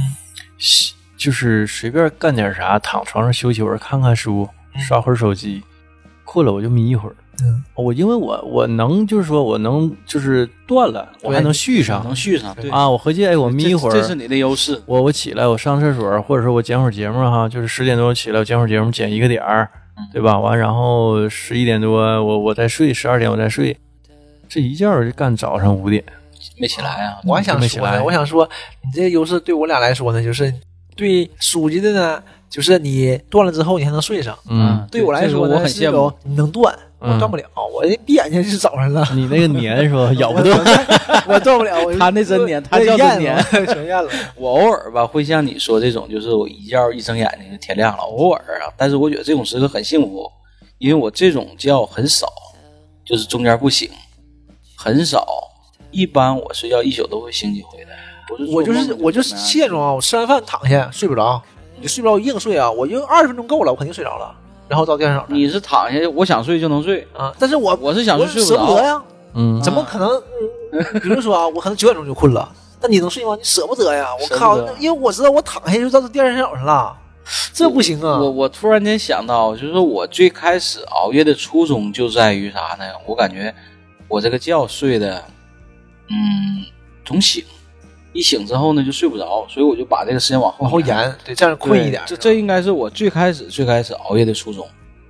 [0.58, 4.48] 洗就是随便干点啥，躺床上休息会儿，看看书，
[4.88, 5.62] 刷会儿手机，
[6.26, 7.16] 困了我就眯一会儿。
[7.44, 12.54] 嗯，我因为我我能就是说我能就是断了，我还能续上能续上。
[12.56, 12.88] 对，啊。
[12.88, 14.80] 我合计哎，我眯一会儿，这这是你的优势。
[14.86, 19.68] 我我起来，我上厕所，或者说我剪会儿节目哈，就是十点多起来，我剪会儿节目，剪一个点儿，
[20.12, 20.40] 对吧？
[20.40, 23.78] 完，然后十一点多我我再睡，十二点我再睡，
[24.50, 26.04] 这一觉就干早上五点。
[26.58, 27.18] 没起来啊？
[27.26, 28.48] 我还想起来说呢，我想说，
[28.84, 30.54] 你这个优势对我俩来说呢，就是
[30.96, 34.38] 对书记的呢，就是你断了之后你还能睡上。
[34.50, 36.18] 嗯，对我来说呢，这个我很是那种羡慕。
[36.24, 39.06] 你能断，我嗯断不了，我一闭眼睛就是早上了。
[39.14, 40.10] 你那个粘是吧？
[40.18, 40.52] 咬不动。
[41.28, 44.10] 我断不了，我 他那真黏他我叫真咽了 全咽了。
[44.38, 48.72] 我偶尔吧会像你说这种，就是我一觉一睁眼睛就天亮了，偶尔啊。
[48.78, 50.32] 但是我觉得这种时刻很幸福，
[50.78, 52.26] 因为我这种觉很少，
[53.06, 53.90] 就是中间不醒，
[54.78, 55.28] 很少。
[55.92, 57.92] 一般我睡觉一宿都会醒几回的，
[58.52, 61.40] 我就是我就是怎么样现状啊，我吃完饭躺下睡不着，
[61.80, 64.34] 你睡不着我硬睡啊，我就二十分钟够了，我肯定睡着了，
[64.74, 68.56] 然后到第二天早上你是躺下，我想睡就能睡，啊，但是我我是想睡睡不着。
[68.56, 69.04] 舍不得呀，
[69.36, 70.10] 嗯，怎么可能？
[70.72, 73.36] 嗯比如说啊，我可能九点钟就困了，那你能睡吗？
[73.36, 74.08] 你舍不得呀！
[74.20, 76.98] 我靠，因为我知道我躺下就到第二天早上了，
[77.54, 78.18] 这不行啊！
[78.18, 82.86] 我我突然间想到，就是我最开始熬夜的初衷就在于啥呢？
[83.06, 83.54] 我感觉
[84.08, 85.24] 我这个觉睡的，
[86.10, 86.66] 嗯，
[87.06, 87.46] 总醒，
[88.14, 92.02] 一醒之后呢就睡不着，所以我就把这个时间往后往后延，对，这样困一点。
[92.06, 94.66] 这这应该是我最开始最开始熬夜的初衷。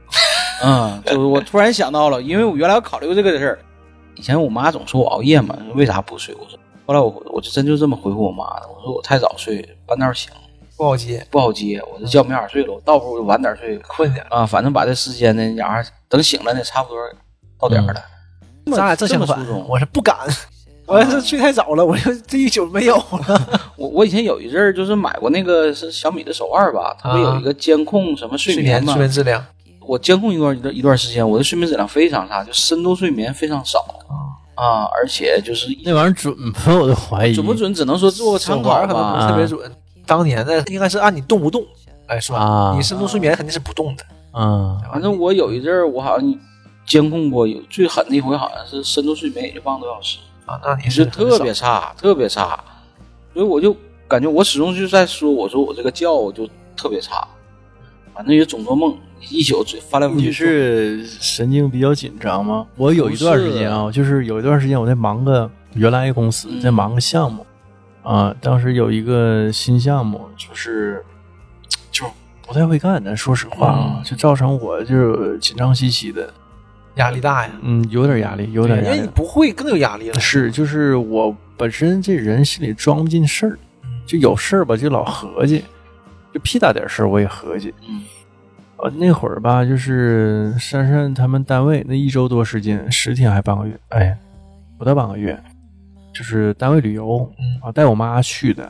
[0.63, 3.59] 嗯，就是我突然想到了，因为我原来我考虑过这个事儿。
[4.15, 6.33] 以前我妈总说我熬夜嘛，为啥不睡？
[6.35, 10.31] 我说，后来我我就真就这么回复我妈的，我说我太早睡，半道醒，
[10.77, 14.23] 不好接，不好接，我这觉没法睡了，我倒不如晚点睡困点。
[14.29, 16.97] 啊，反正把这时间呢，然后等醒了呢，差不多
[17.59, 18.01] 到点儿了。
[18.67, 20.15] 咱俩正相反这么初衷，我是不敢，
[20.93, 23.47] 我要是睡太早了，我就这一宿没有了。
[23.75, 29.43] 我我以前有一阵儿就是买过那个是小米的手腕吧，它不有一个监控什么睡睡眠眠嘛睡，眠质量，
[29.81, 33.79] 我监控一段一段一段时间，我的睡眠质量非常差，就深度睡眠非常少。
[34.55, 36.53] 啊，而且就是那玩意儿准吗？
[36.79, 39.29] 我都怀疑准不准，只能说做个参考可能不是吧。
[39.31, 39.59] 特别准。
[40.05, 41.63] 当年的应该是按你动不动
[42.07, 44.03] 来算，啊你深度睡眠肯定是不动的。
[44.35, 46.39] 嗯反正我有一阵儿，我好像
[46.85, 52.59] 监控过，有最狠的一回，好像是深度睡眠也就半个多小时，啊，那你是是特别差，特别差。
[53.33, 53.75] 所以我就
[54.07, 57.27] 感觉我始终就在说，我说我这个觉我就特别差，
[58.13, 58.95] 反正也总做梦，
[59.29, 60.25] 一宿嘴翻来覆去。
[60.25, 62.67] 你是神经比较紧张吗？
[62.75, 67.45] 我有一段时间啊，就是有一段时间我在忙个原来公司嗯在忙个项目
[68.03, 71.03] 啊，当时有一个新项目，就是
[71.89, 72.05] 就
[72.45, 76.31] 不太会干的，说实话啊，嗯就造成我就是紧张兮兮的，
[76.95, 78.97] 压力大呀，嗯，有点压力，有点压力。
[78.97, 79.11] 因为你。
[79.13, 80.19] 不会更有压力了。
[80.19, 83.57] 是，就是我本身这人心里装不进事儿，
[84.05, 85.63] 就有事儿吧就老合计，
[86.33, 87.73] 就屁大点事儿我也合计。
[87.87, 88.01] 嗯。
[88.77, 94.17] 呃，那会儿吧，就是珊珊他们单位那一周多时间，十天还半个月，哎，
[94.77, 95.41] 不到半个月，
[96.13, 97.61] 就是单位旅游嗯。
[97.61, 98.69] 啊，带我妈去的，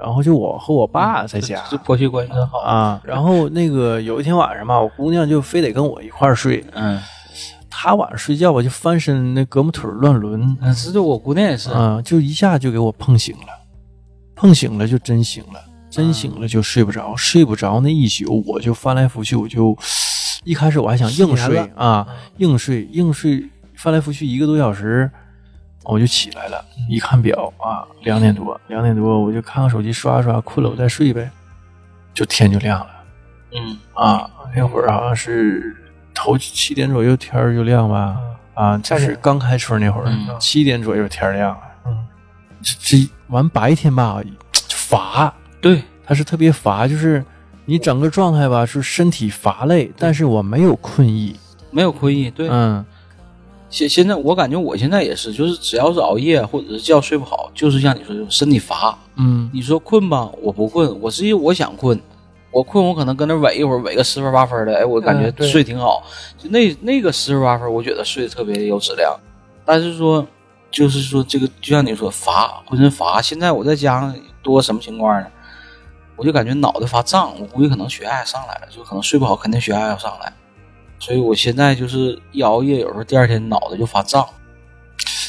[0.00, 1.62] 然后就我和我爸在家。
[1.68, 2.60] 这婆媳关系真好。
[2.60, 6.98] 啊，然后那个有一天晚上吧，我姑娘就非得跟我一块儿睡，嗯，
[7.80, 13.46] 她晚上睡觉吧就翻身那胳膊腿乱抡，嗯，这就我姑娘也是，啊，就一下就给我碰醒了，
[14.34, 19.78] 碰醒了就真醒了，真醒了就睡不着，睡不着那一宿我就翻来覆去，我就
[20.42, 22.04] 一开始我还想硬睡啊，
[22.38, 25.08] 硬睡硬睡，翻来覆去一个多小时，
[25.84, 26.60] 我就起来了，
[26.90, 31.30] 一看表啊，两点多，两点多我就看看手机刷刷，困了我再睡呗，
[32.12, 32.88] 就天就亮了。
[33.52, 33.78] 嗯。
[33.94, 35.76] 啊，那会儿好像是
[36.18, 38.16] 头七点左右天儿就亮吧。
[38.54, 41.60] 啊，就是刚开春那会儿，嗯七点左右天亮了。
[41.86, 41.96] 嗯，
[42.60, 44.20] 这这完白天吧，
[44.70, 47.24] 乏，对，它是特别乏，就是
[47.66, 51.36] 你整个状态吧，是身体乏累，但是我没有困意。
[51.70, 52.48] 没有困意，对。
[52.50, 52.84] 嗯
[53.70, 58.98] 现现在我感觉我现在也是，就是只要是熬夜或者是觉睡不好，就是像你说的身体乏。
[59.16, 62.00] 嗯你说困吧，我不困，我是因为我想困，
[62.50, 66.02] 我困我可能跟那萎一会儿，萎个十分八分的，哎，我感觉睡挺好。
[66.36, 69.14] 就那那个十分八分，我觉得睡得特别有质量。
[69.64, 70.26] 但是说，
[70.70, 73.20] 就是说这个，就像你说乏，浑身乏。
[73.20, 75.26] 现在我在家上多什么情况呢？
[76.16, 80.32] 我就感觉脑袋发胀，我估计可能血压也上来了，就可能睡不好，肯定血压要上来。
[80.98, 84.26] 所以我现在就是一熬夜，有时候第二天脑袋就发胀。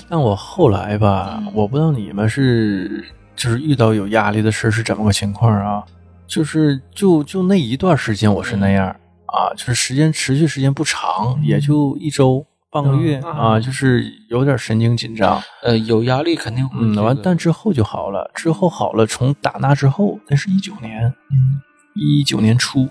[0.10, 3.06] 但我后来吧，嗯我不知道你们是
[3.36, 5.84] 就是遇到有压力的事是怎么个情况啊？
[6.30, 13.32] 就是就就那一段时间我是那样、啊，就是时间持续时间不长，也就一周半个月、嗯。
[13.34, 15.42] 啊，就是有点神经紧张。
[15.64, 18.30] 呃，有压力肯定会、嗯，完，这个但之后就好了。
[18.36, 21.62] 之后好了，从打那之后，那是一九年，嗯。
[21.96, 22.88] 一九年初，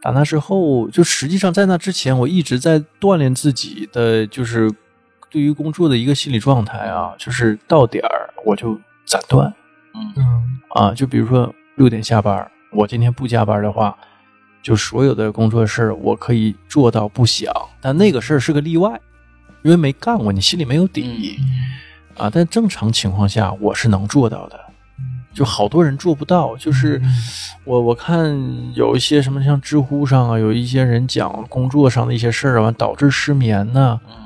[0.00, 4.72] 打那之后，就实际上在那之前，我一直在锻炼自己的，就是
[5.30, 9.52] 对于工作的一个心理状态啊，就是到点儿我就斩断
[9.94, 10.12] 嗯。
[10.16, 10.60] 嗯。
[10.70, 13.96] 啊，就比如说六点下班，我今天不加班的话，
[14.62, 19.00] 就所有的工作事儿我可以做到不想，但那个事儿是个例外，
[19.62, 21.38] 因为没干过，你心里没有底。
[22.16, 24.60] 啊，但正常情况下我是能做到的，
[25.32, 26.56] 就好多人做不到。
[26.56, 27.14] 就是嗯
[27.64, 28.36] 我我看
[28.74, 34.18] 有一些什么像知乎上啊，有一些人讲工作上的一些事儿啊，完导致失眠呢、嗯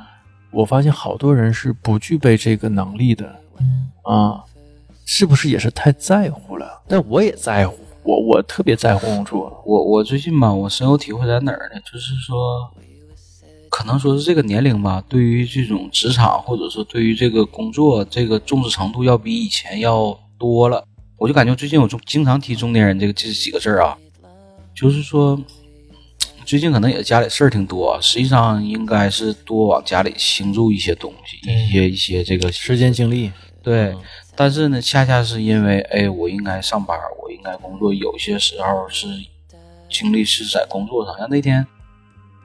[0.52, 3.26] 我发现好多人是不具备这个能力的
[4.04, 4.40] 啊，
[5.04, 6.82] 是不是也是太在乎了？
[6.88, 9.62] 但我也在乎，我我特别在乎工作。
[9.66, 11.80] 我我最近吧，我深有体会在哪儿呢？
[11.80, 12.70] 就是说，
[13.68, 20.84] 可能说是这个年龄吧，对于这种职场或者说对于这个工作这个重视程度要比以前要多了。
[21.18, 23.96] 我就感觉最近我中经常提中年人这个这几个字儿啊，
[24.74, 25.40] 就是说，
[26.44, 33.32] 最近可能也家里事儿挺多，实际上应该是多往家里倾注一些东西，一些一些这个时间精力，
[33.62, 33.94] 对，
[34.36, 39.08] 但是呢，恰恰是因为，哎，我应该上班，我应该工作，有些时候是
[39.90, 41.16] 精力是在工作上。
[41.16, 41.66] 像那天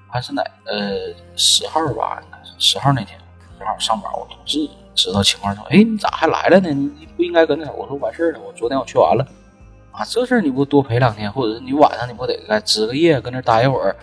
[0.07, 2.23] 还是哪呃十号吧，
[2.57, 3.19] 十号那天，
[3.59, 4.57] 正好上班，我同事
[4.95, 6.69] 知道情况说，哎，你咋还来了呢？
[6.69, 7.69] 你不应该搁那。
[7.71, 9.27] 我说完事儿了，我昨天我去完了。
[9.91, 13.93] 啊，这事儿你不多陪两天，或者是你晚上你不得该值个夜，搁那待一会儿？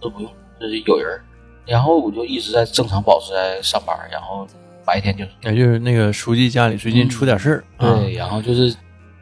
[0.00, 1.20] 都不用，就是有人。
[1.66, 4.46] 然后我就一直在正常保持在上班，然后
[4.86, 5.30] 白天就是。
[5.42, 7.98] 也就是那个书记家里最近出点事儿、啊。
[7.98, 8.74] 对，然后就是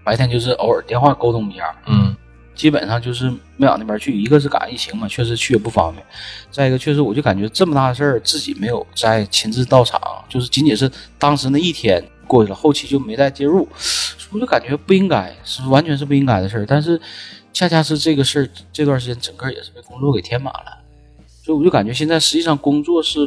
[0.05, 2.15] 白天就是偶尔电话沟通一下，嗯。
[2.55, 4.17] 基本上就是没往那边去。
[4.17, 6.01] 一个是赶上疫情嘛，确实去也不方便；
[6.53, 10.89] 再一个，确实我就感觉这么大的事儿，自己没有再亲自到场，就是仅仅是
[11.19, 13.69] 当时那一天过去了，后期就没再介入，
[14.31, 16.65] 我就感觉不应该，是完全是不应该的事儿。
[16.65, 17.01] 但是
[17.53, 20.79] 恰恰是这个事儿，这段时间整个也是被工作给填满了，
[21.43, 23.19] 所以我就感觉现在实际上工作是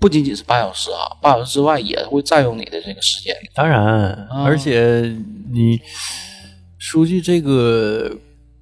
[0.00, 3.34] 不仅仅是八小时啊，八小时之外也会占用你的这个时间。
[3.54, 3.82] 当然，
[4.30, 5.16] 啊而且
[5.52, 5.80] 你
[6.78, 8.10] 书记这个，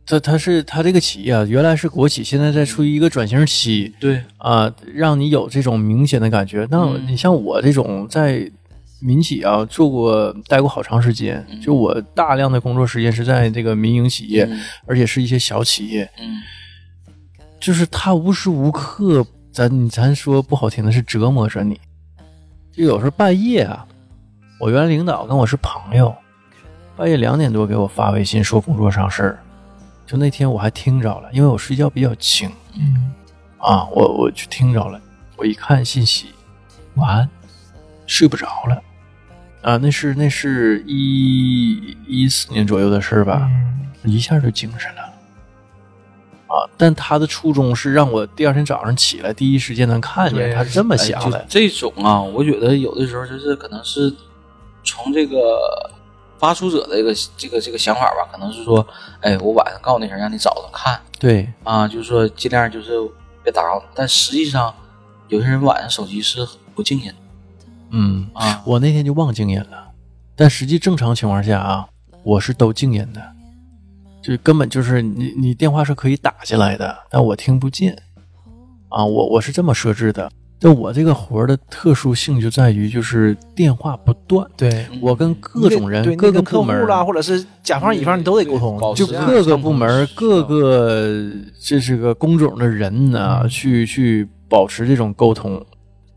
[0.06, 6.66] 他他是他这个企业啊，原来是国企，现在在处于一个转型期对，啊，让你有这种明显的感觉。
[6.70, 8.50] 那嗯你像我这种在
[9.00, 14.58] 民企啊做过待过好长时间，就我大量的工作时间是在这个民营企业，嗯。
[14.86, 16.36] 而且是一些小企业，嗯。
[17.60, 19.26] 就是他无时无刻，
[19.56, 21.80] 咱咱说不好听的是折磨着你。
[22.70, 23.86] 就有时候半夜啊，
[24.60, 26.14] 我原来领导跟我是朋友，
[26.94, 29.38] 半夜两点多给我发微信说工作上事儿，
[30.06, 33.14] 就那天我还听着了，因为我睡觉比较轻嗯，
[33.56, 35.00] 啊，我我就听着了，
[35.38, 36.26] 我一看信息，
[36.96, 37.26] 晚安，
[38.06, 38.82] 睡不着了。
[39.62, 45.05] 啊，那是那是一一四年左右的事儿吧，嗯一下就精神了。
[46.46, 46.64] 啊！
[46.76, 51.44] 但他的初衷是让我第二天早上起来第一时间能看见，他是这么想的。
[51.48, 54.12] 这种啊，我觉得有的时候就是可能是
[54.84, 55.36] 从这个
[56.38, 58.86] 发出者的这个这个这个想法吧，可能是说，
[59.20, 62.92] 哎，我晚上告诉你让你早上看对，啊，就是说尽量就是
[63.42, 63.84] 别打扰你。
[63.94, 64.74] 但实际上，
[65.28, 67.14] 有些人晚上手机是不静音的
[67.90, 68.62] 嗯，啊。
[68.66, 69.88] 我那天就忘静音了，
[70.36, 71.88] 但实际正常情况下啊，
[72.22, 73.20] 我是都静音的，
[74.26, 77.96] 就根本就是你你电话是可以打进来的，但我听不见
[78.88, 80.28] 啊，我我是这么设置的。
[80.58, 91.30] 但我这个活儿的特殊性就在于，就是电话不断，对，我跟各种人、各个部门啦，或者是甲方乙方，你都得沟通，就各个部门、是各个
[91.62, 95.62] 这是个工种的人呢，嗯去去保持这种沟通。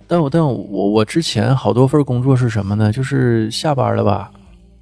[0.07, 2.93] 但我但我我之前好多份工作是什么呢？
[2.93, 4.31] 就是下班了吧，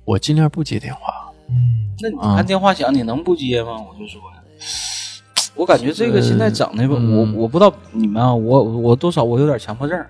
[0.05, 1.01] 我尽量不接电话。
[1.49, 3.71] 嗯，那你看电话响，你能不接吗？
[3.77, 4.41] 我就说呀，
[5.55, 10.05] 我感觉这个现在整的吧，嗯我我不知道你们啊，我我多少我有点强迫症，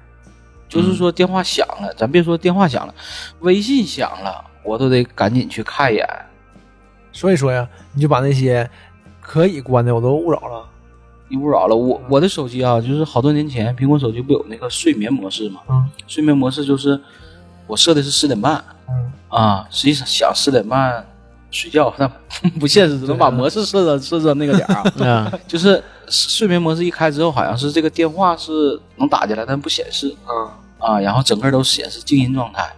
[0.68, 2.94] 就是说电话响了，咱别说电话响了，
[3.40, 6.08] 微信响了，我都得赶紧去看一眼。
[7.12, 8.70] 所以说呀，你就把那些
[9.22, 10.66] 可以关的我都勿扰了。
[11.30, 15.62] 你勿扰了，我我的手机啊，就是好多年前苹果手机不有那个睡眠模式吗？
[15.70, 17.00] 嗯睡眠模式就是
[17.66, 21.06] 我设的是十点半嗯，啊，实际上想十点半
[21.52, 22.08] 睡觉，那
[22.60, 24.94] 不现实，只能把模式设到设到那个点儿啊。
[25.32, 32.70] 啊， 就是睡眠模式一开之后，好像是这个电话是能打进来，但不显示啊，啊，然后整个都显示静音状态。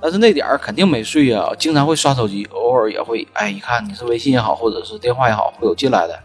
[0.00, 6.16] 但是那点儿肯定没睡呀、经常会刷手机，偶尔也会，哎，一看你是微信也好，或者是电话也好，会有进来的，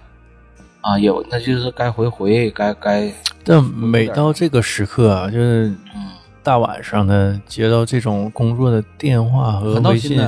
[0.81, 3.11] 啊，有那就是该回回，该该，
[3.43, 6.11] 但每到这个时刻啊，就是嗯，
[6.43, 10.21] 大晚上的接到这种工作的电话和微信，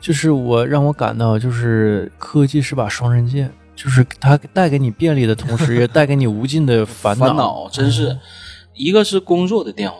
[0.00, 7.26] 就是我让我感到，就是科技是把双刃剑，就是它带给你便利的同时， 也带给你无尽的烦恼。
[7.26, 8.18] 烦恼真是，
[8.74, 9.98] 一个是工作的电话，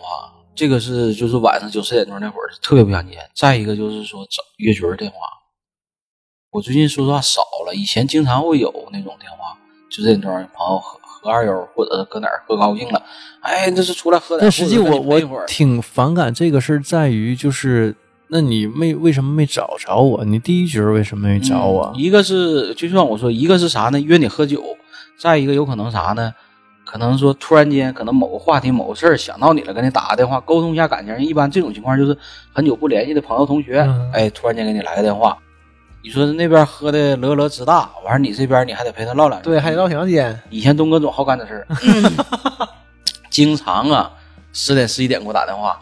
[0.54, 5.18] 这个是就是晚上九十点钟那会儿特别不想接，再一个就是说找约局儿电话，
[6.52, 9.58] 我最近说实话少了，以前经常会有那种电话，
[9.90, 10.22] 就这种
[10.54, 13.02] 朋友喝喝二幺，或者是搁哪儿喝高兴了，
[13.42, 17.94] 哎，这是出来喝点，但实际我我挺反感这个事儿，在于就是，
[18.32, 20.24] 那你没为什么没找着我？
[20.24, 21.92] 你第一局为什么没找我？
[21.94, 24.00] 嗯一个是就像我说，一个是啥呢？
[24.00, 24.62] 约你喝酒，
[25.18, 26.32] 再一个有可能啥呢？
[26.84, 31.16] 可能说突然间，可能某个话题、某个事儿想到你了，跟你打个电话，沟通一下感情。
[31.20, 32.16] 一般这种情况就是
[32.52, 35.36] 很久不联系的朋友、同学，嗯哎，突然间给你来个电话，
[36.02, 39.50] 你说那边喝的乐乐直大，完事儿你这边你还得陪他唠两句。
[39.50, 40.40] 对，还得唠挺长时间。
[40.50, 41.66] 以前东哥总好干这事儿，
[43.30, 44.10] 经常啊，
[44.52, 45.78] 十点十一点给我打电话，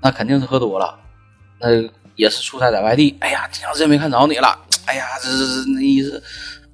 [0.00, 0.96] 那肯定是喝多了，
[1.62, 1.68] 那
[2.16, 6.22] 也是出差在外地，哎呀，挺长时间没看着你了，哎呀，这这这那意思，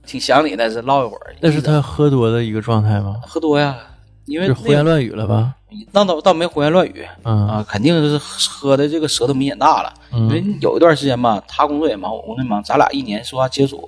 [0.07, 1.37] 挺想你的，是唠一会儿。
[1.41, 3.17] 那是他喝多的一个状态吗？
[3.27, 3.77] 喝多呀，
[4.25, 5.55] 因为是胡言乱语了吧？
[5.93, 9.93] 那倒倒没胡言乱语嗯啊，肯定是喝的这个舌头明显大了。
[10.13, 13.87] 因为嗯有一段时间吧，他工作也忙，我工作也忙，咱俩一年说话接触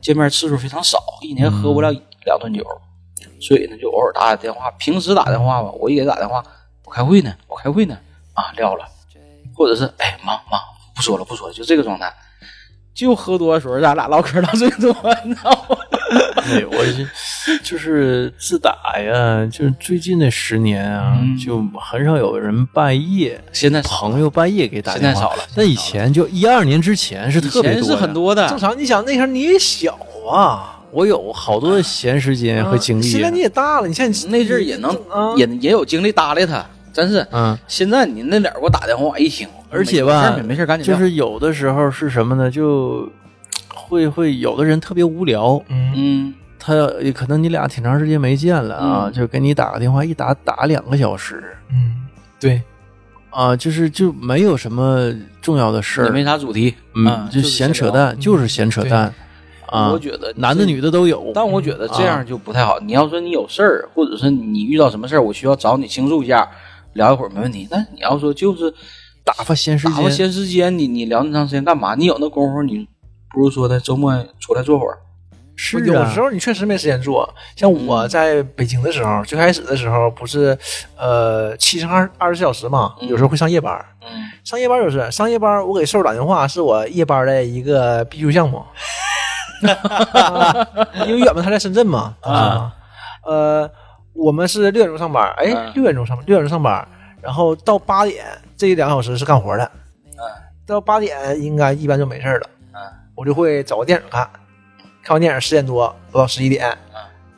[0.00, 1.92] 见面次数非常少，一年喝不了
[2.24, 2.64] 两顿酒，
[3.40, 4.70] 所以呢就偶尔打打电话。
[4.78, 6.42] 平时打电话吧，我一给他打电话，
[6.86, 7.98] 我开会呢，我开会呢，
[8.32, 8.86] 啊撂了，
[9.58, 10.58] 或者是哎忙忙
[10.94, 12.10] 不说了不说了，就这个状态。
[12.94, 14.92] 就喝多的时候，咱俩唠嗑唠最多，
[15.24, 15.76] 你知道吗？
[16.50, 17.06] 对，我是
[17.62, 29.96] 就是自打呀，就是最近的十年啊，嗯就很少有人半夜现在朋友半夜给打电话，现在少了那以前就一二年之前是特别多的很多的正，常，你想那时候你也小
[30.28, 33.06] 啊，我有好多闲时间和精力。
[33.06, 36.66] 啊现在你也大了，你像你那阵儿也能啊也也有精力搭理他，
[36.98, 37.24] 真是。
[37.30, 42.50] 嗯，现在你那脸儿给我打电话一听，而且吧，没事儿赶紧就是有的时候是什么呢？
[42.50, 43.08] 就
[43.72, 45.92] 会会有的人特别无聊，嗯。
[45.94, 46.34] 嗯。
[46.60, 46.74] 他
[47.14, 49.12] 可能你俩挺长时间没见了啊，嗯。
[49.12, 51.56] 就给你打个电话，一打打两个小时。
[51.70, 51.94] 嗯，
[52.40, 52.60] 对，
[53.30, 59.14] 啊，就是就没有什么重要的事儿，也没啥主题，嗯，啊就闲扯淡，嗯就是闲扯淡。
[59.66, 59.92] 啊。
[59.92, 62.78] 我觉得男的女的都有，但我觉得这样就不太好。
[62.80, 66.46] 你要说你有事儿，或者是你遇到什么事儿，我需要找你倾诉一下，
[66.98, 67.66] 聊一会儿没问题。
[67.70, 68.70] 但你要说就是
[69.24, 71.94] 打发闲时打发间，闲时间，你你聊那么长时间干嘛？
[71.94, 72.86] 你有那功夫，你
[73.32, 74.98] 不如说的周末出来坐会儿。
[75.60, 77.28] 是啊有时，候你确实没时间做。
[77.56, 80.56] 像我在北京的时候，最开始的时候不是，
[80.96, 83.84] 呃，七乘二二十四小时嘛，有时候会上夜班。
[84.02, 88.58] 嗯，上夜班就是上夜班，我给瘦打电话是我夜班的一个必修项目。
[88.58, 88.64] 啊
[91.08, 92.14] 因为远嘛，他在深圳嘛。
[92.20, 92.72] 啊，
[93.26, 93.68] 呃，
[94.18, 96.86] 我们是六点钟上班，哎嗯，六点钟上班，六点钟上班，
[97.22, 99.70] 然后到八点这两个小时是干活的。
[100.66, 102.50] 到八点应该一般就没事儿了。
[102.74, 102.80] 嗯，
[103.14, 104.28] 我就会找个电影看，
[105.02, 106.76] 看完电影十点多到十一点，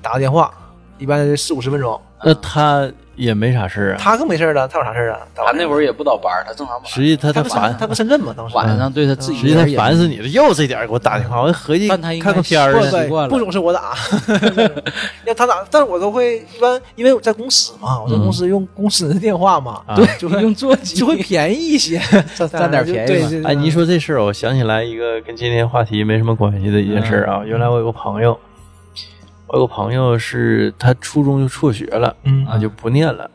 [0.03, 0.53] 打个电话，
[0.99, 2.01] 一般是四五十分钟。
[2.25, 3.97] 那他也没啥事儿啊。
[4.01, 5.19] 他更没事儿了，他有啥事儿啊？
[5.35, 6.91] 他那会儿也不倒班儿，他正常班。
[6.91, 8.57] 实际他他他烦，他不深圳嘛，当时。
[8.57, 13.07] 晚上对他自己实际他烦死你了，又这点给我打电话，我合计但他应该看个片儿了。
[13.09, 13.95] 不不总是我打，
[15.27, 19.95] 要他打，但是我都会一般，因为我在公司嘛，我在公司用公司的电话嘛，啊。
[19.95, 20.97] 对，就会用座机。
[20.97, 22.01] 就会便宜一些，
[22.35, 23.07] 占 占点便宜嘛。
[23.07, 27.43] 对对，对哎，你一说这事儿，我想起来一个跟今天话题没什么关系的一件事啊。
[27.45, 28.39] 原来我有个朋友，
[29.53, 33.29] 我有个朋友是他初中就辍学了，嗯啊，就不念了。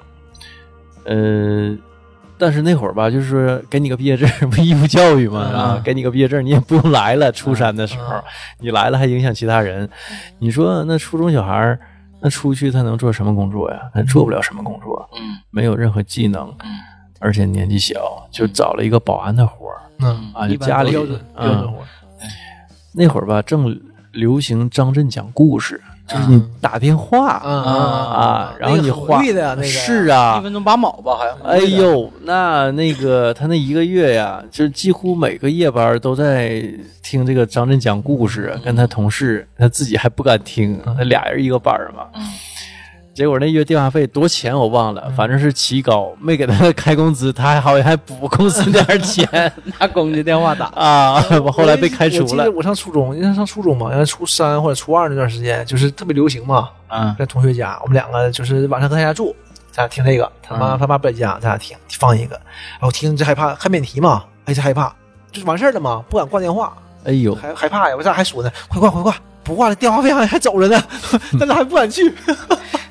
[1.05, 1.76] 呃，
[2.38, 7.30] 但是那会儿吧，就是说给你个毕业证，不义务教育嘛啊，给你个毕业证，你也不用来了。
[7.34, 8.24] 初三的时候，
[8.59, 9.89] 你来了还影响其他人。
[10.39, 11.80] 你说那初中小孩儿，
[12.22, 13.82] 那出去他能做什么工作呀？
[13.93, 16.72] 他做不了什么工作，嗯没有任何技能，嗯
[17.20, 21.86] 而且年纪小，就找了一个保安的活儿嗯，啊，就家里标准标准活儿，
[22.93, 23.78] 那会儿吧，正
[24.11, 29.68] 流行张震讲故事，就是你打电话啊啊，然后你花的呀那个。
[29.68, 30.38] 是啊。
[30.39, 31.36] 一，分钟八毛吧，好像。
[31.43, 36.64] 哎呦，那那个他那一个月呀，就几乎每个夜班都在
[37.01, 42.06] 听这个张震讲故事，跟他同事，他自己还不敢听，他俩人一个班嘛。
[42.14, 42.24] 嗯
[43.16, 49.26] 结果那月电话费多钱我忘了，反正是奇高，没给他开工资，他还好像还补公司点儿钱。
[49.80, 50.66] 拿公家电话打。
[50.76, 51.24] 啊！
[51.41, 52.24] 我后来被开除了。
[52.24, 52.51] 我记得。
[52.51, 57.16] 我上初中，因为上初中嘛，因为初三或者初二那段时间，就是特别流行嘛，嗯。
[57.18, 59.34] 在同学家，我们两个就是晚上搁他家住，
[59.72, 60.78] 咱俩听这个，他妈、嗯。
[60.78, 64.93] 他妈不在家，咱俩听放一个，然后听这害怕，看免提嘛，哎这害怕，
[65.32, 70.84] 就是完事儿了嘛，不敢挂电话，哎呦，还害怕呀，我这还说呢，快挂快挂，不挂了电话费还还走着呢，
[71.39, 72.13] 但是还不敢去，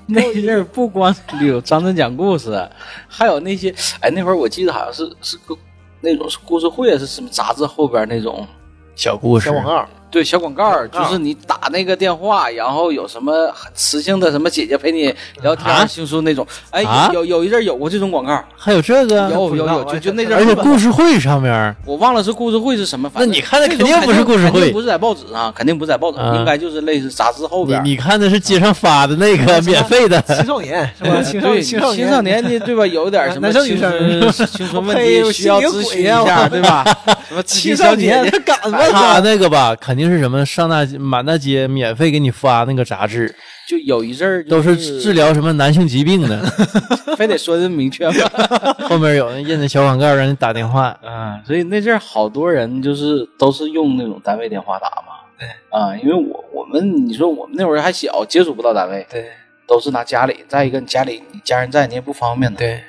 [0.08, 2.68] 那阵儿不光 有张震讲故事，
[3.08, 5.56] 还有那些哎，那会儿我记得好像是是个
[6.00, 8.46] 那种是故事会，是什么杂志后边那种
[8.94, 15.12] 小故事小广告，对小广告儿，就是你打那个电话，然后有什么很磁性的什么姐姐陪你
[15.42, 16.46] 聊天啊儿、倾诉那种。
[16.70, 27.82] 哎，啊有有一阵儿有过这种广告，还有这个，有有有，就就那阵儿而且故事会上面，我忘了是故事会是什么，反正那你看的肯定不是故事会不是在报纸上，肯定不是在报纸应该就是类似杂志后你边儿。
[27.82, 31.20] 你看的是街上发的那个免费的，青少年是吧？
[31.20, 32.86] 青少对青少青少年的对吧？
[32.86, 36.84] 有点什么青男生女生春青春问题需要咨询一下，对吧？
[37.28, 38.92] 什么 青少年他敢问？
[38.92, 43.34] 他那个吧，肯定是什么上大街满大街免费给你发那个杂志，
[43.68, 46.42] 就有一阵儿都是是治疗什么男性疾病的，
[47.16, 48.14] 非得说的明确吗？
[48.88, 50.88] 后面有人印的小广告让你打电话。
[51.02, 55.24] 啊，所以那阵儿好多人就是都是用那种单位电话打嘛。
[55.38, 59.26] 对啊，因为我我们你说我们那会儿还小，接触不到单位，对
[59.66, 60.44] 都是拿家里。
[60.46, 62.58] 再一个，你家里你家人在，你也不方便的。
[62.58, 62.82] 对，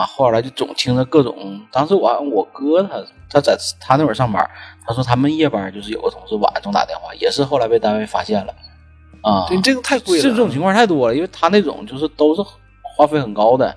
[0.00, 1.60] 啊，后来就总听着各种。
[1.70, 4.48] 当时我我哥他他在他那会儿上班，
[4.86, 8.54] 他说他们夜班就是有个同事晚上总打电话，也是后来被单位发现了。
[9.20, 12.40] 啊，对，这个太贵了，这种情况太多了，因为他那种就是都是
[12.82, 13.76] 花费很高的，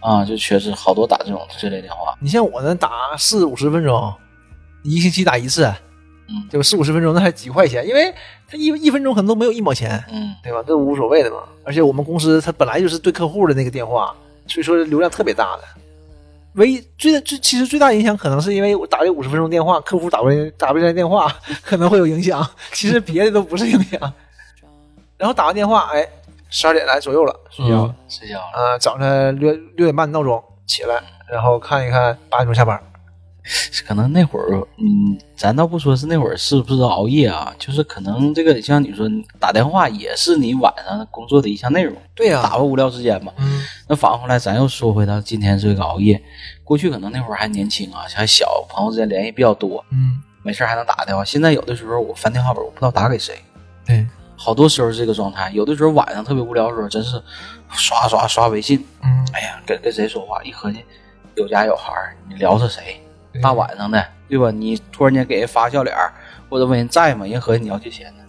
[0.00, 2.14] 啊，就确实好多打这种这类电话。
[2.20, 4.12] 你像我那打四五十分钟，
[4.82, 5.64] 一星期打一次，
[6.28, 6.62] 嗯对吧？
[6.62, 8.12] 四五十分钟那还几块钱，因为
[8.46, 10.62] 他一一分钟可能都没有一毛钱，嗯对吧？
[10.66, 11.38] 这无所谓的嘛。
[11.64, 14.14] 而且我们公司他本来就是对客户的那个电话，
[14.46, 15.62] 所以说流量特别大的。
[16.54, 21.34] 唯一最最其实最大影响可能是因为我打这五十分钟电话，客户打不来打不进来电话，
[21.64, 22.46] 可能会有影响。
[22.72, 24.00] 其实别的都不是影响。
[25.16, 26.08] 然后打完电话，哎，
[26.50, 27.88] 十二点来左右了，睡觉了。
[27.88, 28.44] 嗯睡觉了。
[28.52, 32.80] 啊、早上六六点半闹钟起来，然后看一看八点钟下班。
[33.86, 39.06] 可能那会儿，嗯，咱倒不说是那会儿是不是熬夜啊，就是可能这个像你说
[39.38, 43.32] 打电话也是你晚上工作的一项内容，对呀、打发无聊时间嘛。
[43.36, 46.20] 嗯，那反过来，咱又说回到今天这个熬夜，
[46.64, 51.22] 过去可能那会儿还年轻啊，还小，朋友之间联系比较多，嗯，没事儿还能打个电话。
[51.22, 53.34] 现在有的时候我翻电话本，我不知道打给谁，
[53.84, 55.50] 对，好多时候是这个状态。
[55.52, 57.22] 有的时候晚上特别无聊的时候，真是
[57.72, 60.42] 刷刷刷微信，嗯，哎呀，跟跟谁说话？
[60.42, 60.82] 一合计
[61.34, 63.00] 有家有孩儿，你聊是谁？
[63.34, 64.50] 对大晚上的，对吧？
[64.50, 66.10] 你突然间给人发笑脸儿，
[66.48, 67.26] 或者问人在吗？
[67.26, 68.20] 人合计你要借钱呢。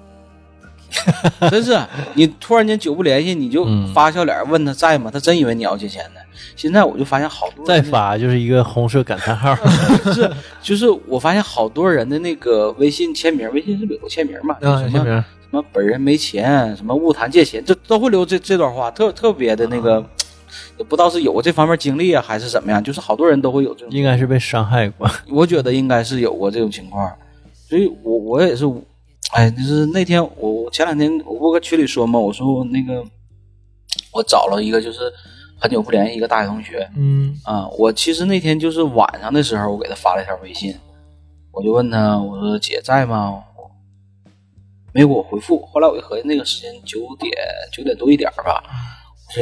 [1.49, 1.77] 真是，
[2.13, 5.09] 你突然间久不联系，你就嗯发笑脸儿问他在吗？
[5.11, 6.19] 他真以为你要借钱呢。
[6.55, 9.53] 现在我就发现好多再发就是一个红色感叹号。
[10.13, 10.31] 是，
[10.61, 14.55] 就是我发现好多人的那个微信签名，微信是不是有个签名嘛？
[14.61, 20.05] 啊，什么签名，什么本人没钱，什么勿谈借钱，这都会留这这段话，特特别的那个，也
[20.83, 25.09] 不知道是有过这方面经历啊，还是怎么样，就是好多人都会有这种，应该是被伤害过。
[25.31, 27.11] 我觉得应该是有过这种情况，
[27.69, 28.65] 所以我我也是，
[29.31, 33.03] 哎，就是那天我我前两天我不搁群里说嘛，我说我那个
[34.11, 35.11] 我找了一个就是
[35.59, 40.75] 很久不联系一个大学同学，嗯啊，我其实那天就是晚上的时候，我给他发了一条微信，
[41.51, 43.41] 我就问他，我说姐在吗？
[44.93, 45.65] 没给我回复。
[45.73, 47.33] 后来我一合计，那个时间九点
[47.71, 48.63] 九点多一点吧，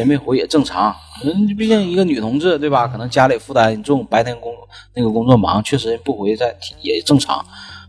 [0.05, 0.95] 没回也正常。
[1.25, 2.87] 嗯，毕竟一个女同志对吧？
[2.87, 4.53] 可能家里负担重，白天工
[4.93, 7.37] 那个工作忙，确实不回在也正常。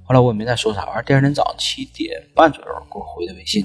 [0.03, 1.03] 后来我也没再说啥玩意儿。
[1.05, 3.65] 第二天早上七点半左右给我回的微信，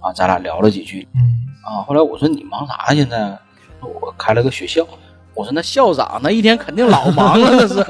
[0.00, 1.20] 啊，咱俩聊了几句，嗯，
[1.64, 3.38] 啊，后来我说你忙啥现在？
[3.80, 4.86] 我开了个学校。
[5.34, 7.84] 我说那校长那一天肯定老忙了， 那是。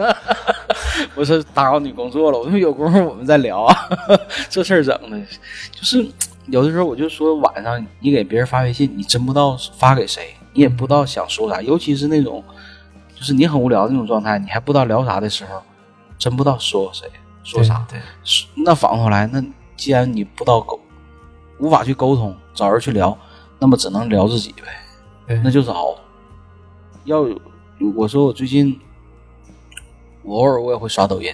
[1.15, 3.89] 我说打扰你工作了，我说有功夫我们再聊啊。
[4.51, 5.17] 这事儿整的，
[5.71, 6.05] 就是
[6.49, 12.43] 有的时候我就说晚上你给别人发微信，你真不知道发给谁，你也不知道想说啥，尤其是那种
[13.15, 15.63] 就是你很无聊的那种状态，你还不知道聊啥的时候，
[16.19, 17.11] 真不知道说谁
[17.43, 17.87] 说啥。
[17.91, 18.01] 对，
[18.65, 19.43] 那反过来，那
[19.77, 20.79] 既然你不知道沟，
[21.59, 23.17] 无法去沟通，找人去聊，
[23.59, 24.63] 那么只能聊自己呗，
[25.27, 25.97] 对那就是熬。
[27.05, 27.41] 要有，
[27.95, 28.81] 我说我最近，
[30.23, 31.33] 我偶尔我也会刷抖音，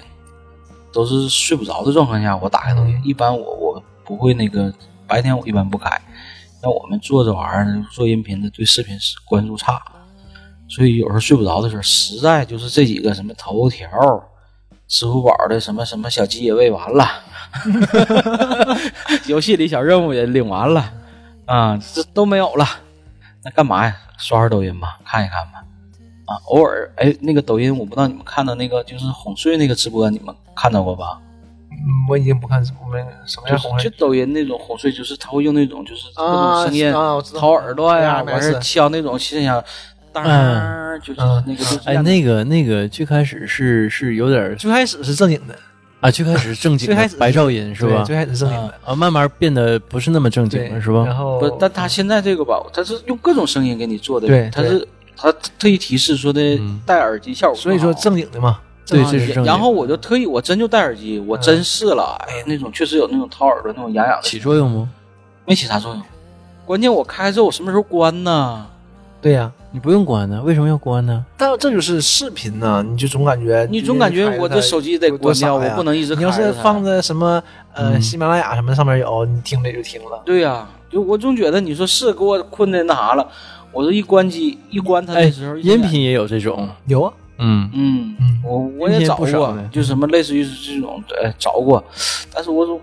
[0.93, 3.01] 都是睡不着的状况下我打开抖音。
[3.05, 4.73] 一般我我不会那个
[5.13, 5.91] 白天我一般不开，
[6.63, 9.79] 那我们做这玩意儿做音频的对视频是关注差，
[10.71, 13.91] 所以有时候睡不着的时候，实在就是这几个什么头条、
[14.89, 17.07] 支付宝的什么什么小鸡也喂完了，
[19.29, 20.91] 游戏里小任务也领完了，
[21.45, 22.67] 啊，这都没有了，
[23.45, 23.95] 那干嘛呀？
[24.17, 25.63] 刷刷抖音吧，看一看吧。
[26.25, 31.21] 啊，偶尔哎，那个抖音我不知道你们看到那个就是哄睡那个直播，你们看到过吧？
[31.81, 32.79] 嗯，我已经不看什么
[33.27, 33.85] 什么就是样红人。
[33.85, 37.41] 就抖音那种哄睡，就是他会用那种就是各种声音啊，我知道。
[37.41, 39.63] 掏耳朵呀，啊完事儿敲那种心想，
[40.13, 41.43] 当然就是嗯。
[41.47, 45.59] 那个哎，那个那个最开始是是有点最开始是正经的，
[46.01, 48.03] 啊，最开始是正经 最开始白噪音是吧？
[48.05, 51.05] 最开始是正经的，啊，慢慢变得不是那么正经，了是吧？
[51.07, 56.81] 然后不，但他现在这个吧，他是用各种声音给你做的，对他是他特意提示说的嗯。
[56.87, 59.01] 戴耳机效果，所以说正经的嘛，对
[59.45, 64.89] 然后我就特意，我真就戴耳机，我真试了，嗯哎，那种确实有那种掏耳朵那种痒痒的，起作用吗？
[65.47, 66.03] 没起啥作用。
[66.65, 68.67] 关键我开之后，我什么时候关呢？
[69.21, 69.51] 对呀。
[69.75, 71.25] 你不用关呢，为什么要关呢？
[71.35, 80.21] 但这就是视频呢，你就总感觉你总感觉我这手机得多关掉，傻呀我不能一直你要开着它是放在什么呃嗯喜马拉雅什么上面有，你听着就听了。
[80.27, 83.27] 对呀、就我总觉得你说是给我困的那啥了，
[83.73, 87.13] 我这一关机一关它哎的时候，，音频也有这种，有啊，
[87.43, 91.83] 嗯，嗯，嗯我我也找过，就什么类似于是这种，呃，找过，
[92.33, 92.81] 但是我说，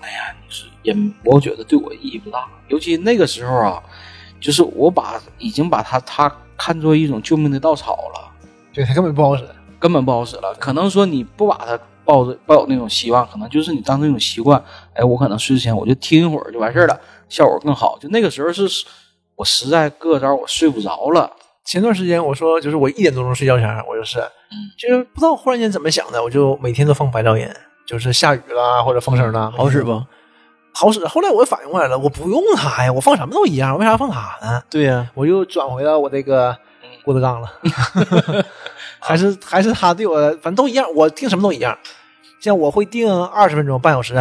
[0.00, 3.82] 哎呀，就是也我觉得对我意义不大，尤其那个时候啊，
[4.40, 8.32] 就是我把已经把他他看作一种救命的稻草了，
[8.74, 9.44] 对，他根本不好使。
[9.78, 10.54] 根本不好使了。
[10.58, 14.60] 可能说你不把他抱着抱有那种希望，可能就是你当成一种习惯，
[14.94, 17.98] 哎，我可能睡之前我就听一会儿就完事儿了，效果更好。
[18.00, 18.66] 就那个时候是
[19.34, 21.30] 我实在各招我睡不着了，
[21.66, 27.48] 前段时间我说，就是我一点多钟睡觉前，我就是，嗯就是不知道忽然间怎么想的，我就每天都放白噪音，
[27.84, 30.00] 就是下雨啦或者风声啦，好使不？
[30.72, 31.04] 好使。
[31.06, 34.62] 后来我反应过来了，我不用它呀，我放什么都一样，为啥放它呢？
[34.70, 36.56] 对呀，我又转回到我这个
[37.04, 37.50] 郭德纲了，
[39.00, 41.76] 还是还是他对我，反正都一样，我定什么都一样。
[42.38, 44.14] 像我会定二十分钟、半小时，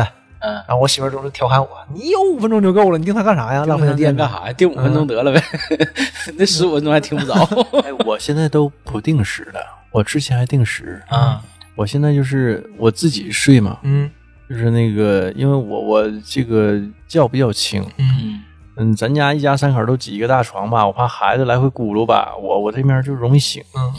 [0.46, 0.76] 然嗯。
[0.76, 3.66] 后我媳妇儿总是调侃我：“你有五分钟就够了，你盯它干啥呀？
[3.66, 4.16] 浪费那电。
[4.16, 4.54] 干啥呀？
[4.54, 5.42] 定五分钟得了呗，
[6.38, 7.34] 那十五分钟还听不着
[7.84, 9.60] 哎，我现在都不定时了，
[9.92, 11.42] 我之前还定时，啊。
[11.76, 14.10] 我现在就是我自己睡嘛”，嗯
[14.50, 18.42] 就是那个，因为我我这个觉比较轻，嗯嗯
[18.78, 23.94] 嗯，咱家一家三口都挤一个大床吧，我怕孩子来回咕噜吧，我我这边就容易醒，嗯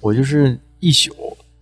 [0.00, 1.12] 我就是一宿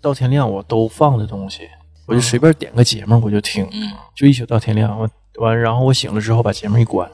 [0.01, 1.69] 到天亮我都放的东西，
[2.07, 7.09] 我就随便点个节目我就听，嗯就一宿到天亮，我完然后我醒了之后把节目一关，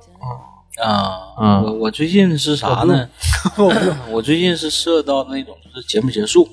[0.83, 3.09] 啊，嗯我我最近是啥呢？
[4.11, 6.49] 我最近是设到那种就是节目结束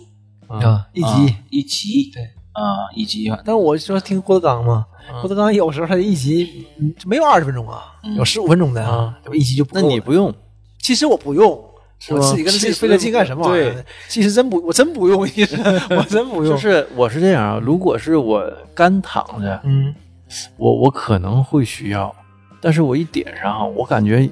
[0.47, 2.23] 啊，一啊集一集对
[2.53, 6.65] 啊，一集但我说听郭德纲嘛，嗯郭德纲有时候他一集
[7.05, 9.81] 没有二十分钟啊，嗯有十五分钟的啊，一集就不够。
[9.81, 10.33] 那你不用，
[10.81, 11.68] 其实我不用，
[12.11, 13.85] 我自己跟自己费了劲干什么玩意儿？
[14.07, 15.57] 其实真不，我真不用， 其实
[15.89, 16.53] 我真不用。
[16.53, 18.43] 就是我是这样啊，如果是我
[18.73, 19.93] 干躺着，嗯，
[20.57, 22.13] 我我可能会需要，
[22.61, 24.27] 但是我一点上，我感觉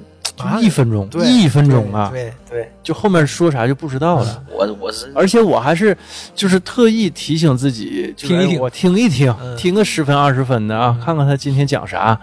[0.60, 4.44] 一分钟，对，一分钟啊，对对，就后面说啥就不知道了。
[4.50, 5.96] 我我是而且我还是
[6.34, 12.18] 就是特意提醒自己，听一听哎我听一听，嗯听个十分二十分的啊，看看他今天讲啥。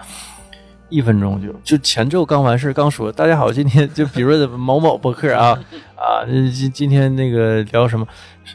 [0.89, 5.57] 一分钟就就前奏刚完事儿刚说，大家好，今天就比如说某某博客啊
[5.95, 8.05] 啊，今今天那个聊什么，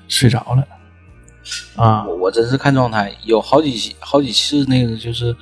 [0.09, 0.65] 睡着了
[1.75, 5.35] 啊我我真是看状态，有好几期好几次那个就是，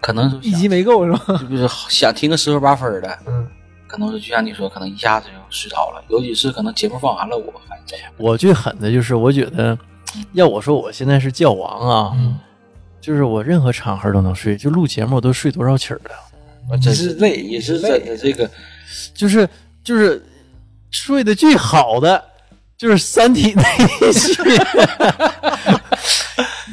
[0.00, 1.18] 可能是一集没够是吧？
[1.40, 3.48] 就不是想听个十分八分的，嗯，
[3.86, 6.04] 可能是就像你说，可能一下子就睡着了。
[6.08, 7.96] 尤其是可能节目放完了，我还在。
[8.18, 9.78] 我最狠的就是，我觉得
[10.32, 12.38] 要我说，我现在是教王啊，嗯
[13.02, 16.10] 就是我任何场合都能睡，就录节目我都睡多少起儿了，
[16.70, 18.48] 我真是是累也是累真的这个，
[19.12, 19.48] 就是
[19.82, 20.24] 就是
[20.90, 22.22] 睡得最好的
[22.78, 24.32] 就是《三体》 那一期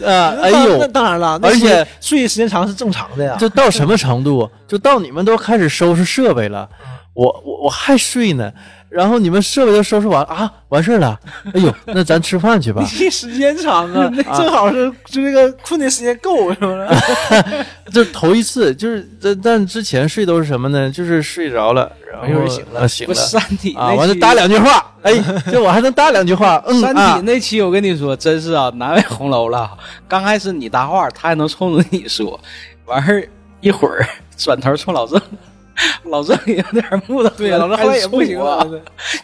[0.05, 3.35] 啊，哎呦那，当然了，而且睡时间长是正常的呀。
[3.37, 4.49] 就到什么程度？
[4.67, 6.69] 就到你们都开始收拾设备了，
[7.13, 8.53] 我我我还睡呢。
[8.89, 11.19] 然后你们设备都收拾完啊，完事儿了。
[11.53, 12.81] 哎呦，那咱吃饭去吧。
[12.99, 17.65] 你时间长啊， 那正好是就这个困的时间够，是不是？
[17.91, 20.89] 这头一次，就是但但之前睡都是什么呢？
[20.91, 25.13] 就是睡着了，然后醒了啊醒了不是三体啊，完了搭两句话，哎，
[25.51, 29.69] 这我还能搭两句话，嗯三啊体，那期我跟你说，真是啊，难为红楼了。
[30.07, 32.39] 刚开始你搭话，他还能冲着你说，
[32.85, 33.27] 完事儿
[33.61, 34.03] 一会儿
[34.37, 35.21] 转头冲老郑，
[36.03, 38.67] 老郑也有点木头，对，老郑后来也不行了。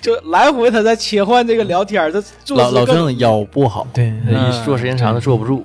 [0.02, 5.64] 就来回他在切换这个聊天，这坐老老郑腰不好，对，一坐时间长了坐不住。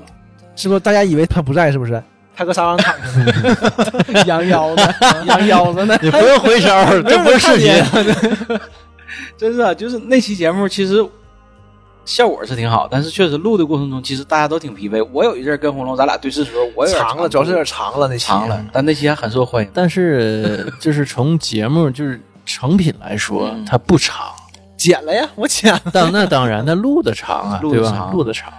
[0.57, 1.71] 是不是大家以为他不在？
[1.73, 2.03] 是不是？
[2.37, 4.83] 他搁沙发上躺着呢， 养腰子，
[5.27, 5.99] 养腰子呢。
[6.01, 6.69] 你不用回手，
[7.03, 8.59] 这不是视频。
[9.37, 11.05] 真是啊，就是那期节目其实
[12.05, 15.07] 效果是挺好，但是确实录的过程中，其实大家都挺疲惫。
[15.13, 19.71] 我有一阵儿跟红龙咱俩对视的时候，我有点长了，主要是有点长了那期长了，但那期还很受欢迎。
[19.73, 24.27] 但是 就是从节目就是成品来说，嗯它不长。
[24.77, 25.81] 剪了呀，我剪了。
[25.93, 27.77] 当那当然，那录的长啊， 对吧？
[27.77, 28.51] 录得长录的长。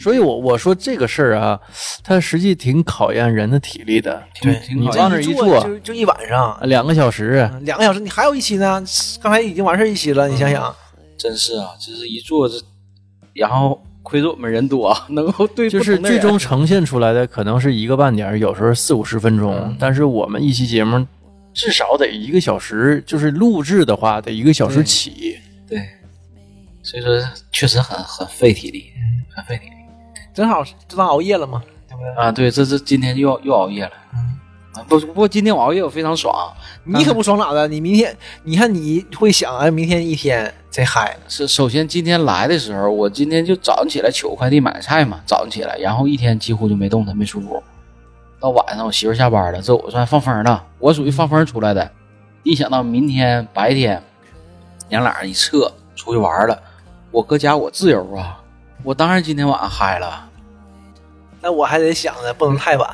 [0.00, 1.58] 所以我我说这个事儿啊，
[2.02, 4.20] 它实际挺考验人的体力的。
[4.34, 8.82] 挺挺好你往那儿一坐就就一晚上，两个小时，两个小时，你还有一期呢。
[9.22, 10.74] 刚才已经完事儿一期了，你想想，
[11.16, 12.56] 真是啊，就是一坐这，
[13.34, 21.04] 然后亏着我们人多， 能够对就是最终呈现出来的可能是一个半点儿，有时候四五十分钟，嗯但是我们一期节目
[21.52, 25.38] 至少得一个小时，就是录制的话得一个小时起。
[25.68, 25.82] 对，
[26.82, 27.10] 所以说
[27.50, 28.92] 确实很很费体力，
[29.34, 29.76] 很费体力
[30.34, 32.10] 正好就当熬夜了嘛，对不对？
[32.22, 32.30] 啊。
[32.30, 33.90] 对，这这今天又又熬夜了，
[34.74, 36.32] 啊不不过今天我熬夜我非常爽，
[36.84, 37.66] 你可不爽咋的？
[37.66, 38.14] 你明天，
[38.44, 41.20] 你看你会想，哎，明天一天贼嗨了。
[41.26, 47.62] 是首先今天来的时候，我今天就早上起来取快递买个菜嘛，早上起来，然后一天几乎就没动弹，没出屋。
[48.38, 51.90] 到晚上我媳妇下班了，这我算放风了，我属于放风出来的。
[52.42, 54.02] 一想到明天白天，
[54.90, 56.62] 娘俩一撤出去玩了，
[57.10, 58.38] 我搁家我自由啊，
[58.82, 60.28] 我当然今天晚上嗨了。
[61.40, 62.90] 那我还得想着不能太晚，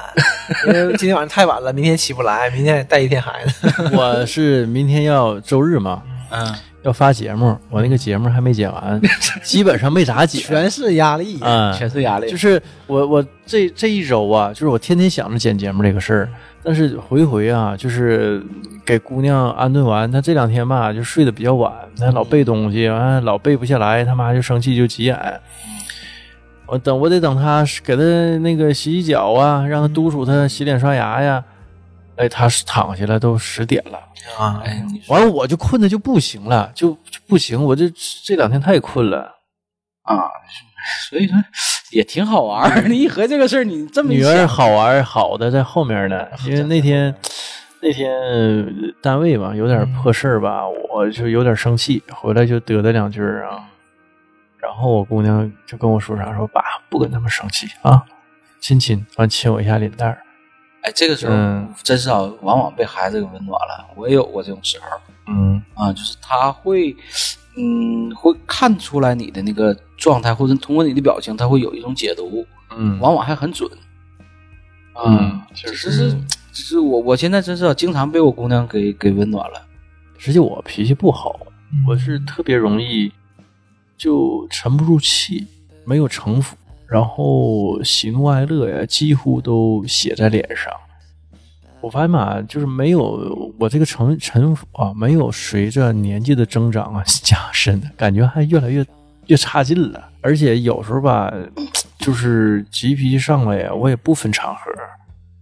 [0.68, 3.68] 因为今天晚上太晚了，明天起不来，明天带一天孩子。
[3.96, 6.02] 我是明天要周日嘛，
[6.32, 9.00] 嗯，要发节目，我那个节目还没剪完，
[9.44, 10.40] 基本上没咋剪。
[10.40, 11.38] 全是压力。
[11.40, 12.30] 啊，全是压力。
[12.30, 16.28] 就是我我这这一周啊，就是我天天想着剪节目这个事儿，
[16.64, 18.42] 但是回回啊，就是
[18.84, 25.40] 给姑娘安顿完，她这两天吧就睡得比较晚，她老背东西，完老背不下来，他妈就生气就急眼。
[26.66, 28.02] 我等我得等她给她
[28.38, 31.44] 那个洗洗脚啊，让她督促她洗脸刷牙呀。
[32.16, 33.98] 哎，她躺下了都十点了，
[34.38, 37.90] 啊，哎，你说完了我就困的就不行了，就就不行，我这
[38.24, 39.38] 这两天太困了。
[40.02, 40.18] 啊，
[41.08, 41.36] 所以说
[41.92, 42.82] 也挺好玩儿。
[42.88, 47.14] 你一合这个事儿，你这么女儿好玩好的在后面呢，因为那天
[47.80, 48.66] 那天呃
[49.00, 53.68] 单位吧有点破事儿吧，我就有点生气，回来就嘚嘚两句儿啊。
[54.58, 58.04] 然后我姑娘就跟我说啥，说爸不跟他们生气啊，
[58.60, 60.18] 亲亲，完亲我一下脸蛋儿。
[60.82, 63.86] 哎，这个时候、嗯真是啊，往往被孩子给温暖了。
[63.96, 66.94] 我也有过这种时候嗯啊，就是他会，
[67.56, 72.44] 嗯，会看出来你的那个状态，或者通过你的表情，他会有一种解读，
[72.76, 73.70] 嗯，往往还很准。
[74.92, 76.18] 啊，嗯只是
[76.52, 79.66] 是我我现在真是啊经常被我姑娘给给温暖了。
[80.18, 81.40] 实际我脾气不好，
[81.86, 83.10] 我是特别容易
[83.96, 85.46] 就沉不住气，
[85.84, 86.56] 没有城府，
[86.92, 90.70] 然后喜怒哀乐呀，几乎都写在脸上。
[91.80, 98.84] 我发现嘛，就是没有我这个城城府啊，没有随着年纪的增长啊 加深，感觉还越来越
[99.26, 100.08] 越差劲了。
[100.20, 101.32] 而且有时候吧，
[101.98, 104.60] 就是急脾气上来呀，我也不分场合，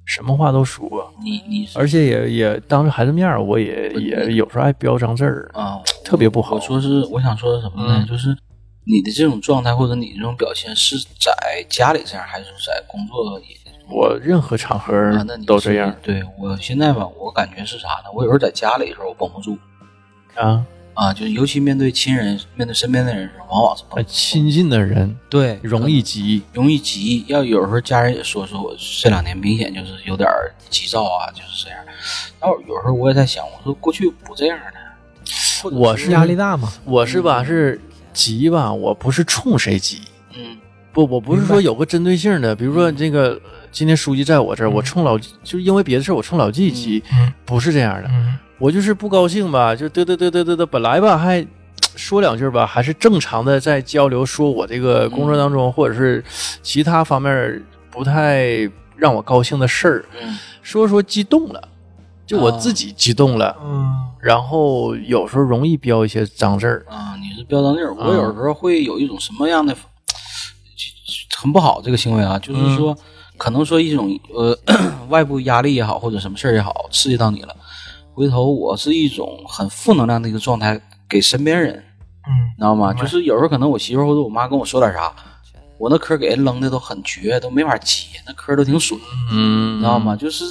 [0.07, 6.55] 什么话都说，你你而且也也当着孩子面儿，我也也有时候爱飙脏字儿，啊，特别不好。
[6.55, 7.99] 我说是，我想说的什么呢？
[7.99, 8.35] 嗯就是
[8.91, 13.57] 你的这种状态或者你这种表现是在家里这样，还是在工作也
[13.89, 14.93] 我任何场合
[15.47, 18.11] 都这样对我现在吧，我感觉是啥呢？
[18.15, 19.59] 我有时候在家里的时候我绷不住
[20.35, 20.65] 啊。
[20.93, 24.15] 啊，就是尤其面对亲人、面对身边的人的时候，往往是绷呃不住。
[24.15, 27.25] 亲近的人对，容易急，容易急。
[27.29, 31.79] 要有时候家人也说说我这两年明显就是有点儿急躁啊，就是这样。
[32.39, 34.59] 然后有时候我也在想，我说过去不这样
[35.63, 37.81] 的，我是压力大嘛，我是吧是
[38.13, 40.01] 急吧，我不是冲谁急，
[40.37, 40.57] 嗯。
[40.93, 43.41] 不，我不是说有个针对性的，比如说这个
[43.71, 48.37] 今天书记在我这儿，我冲老就是因为别的事儿我冲老纪急，嗯不是这样的，嗯。
[48.59, 51.47] 我就是不高兴吧，就嘚嘚嘚嘚嘚嘚，本来吧还
[51.95, 56.23] 说两句吧，还是正常的在交流，说我这个工作当中或者是
[56.61, 60.37] 其他方面不太让我高兴的事儿，嗯。
[60.63, 61.69] 说说激动了，
[62.31, 67.93] 就我自己激动了，嗯然后有时候容易飙一些脏字儿，啊，你是飙脏字儿。
[67.95, 69.75] 我有时候会有一种什么样的
[71.37, 72.97] 很不好这个行为啊，就是说
[73.37, 74.57] 可能说一种呃
[75.09, 77.57] 外部压力也好，或者什么事儿也好，刺激到你了。
[78.15, 82.95] 回头我是一种很负能量的一个状态给身边人，嗯你知道吗？
[82.95, 85.13] 就是有时候可能我媳妇儿或者我妈跟我说点啥，
[85.79, 89.01] 我那嗑给人扔的都很绝，都没法接，那嗑都挺损，
[89.33, 90.15] 嗯，你知道吗？
[90.15, 90.45] 就是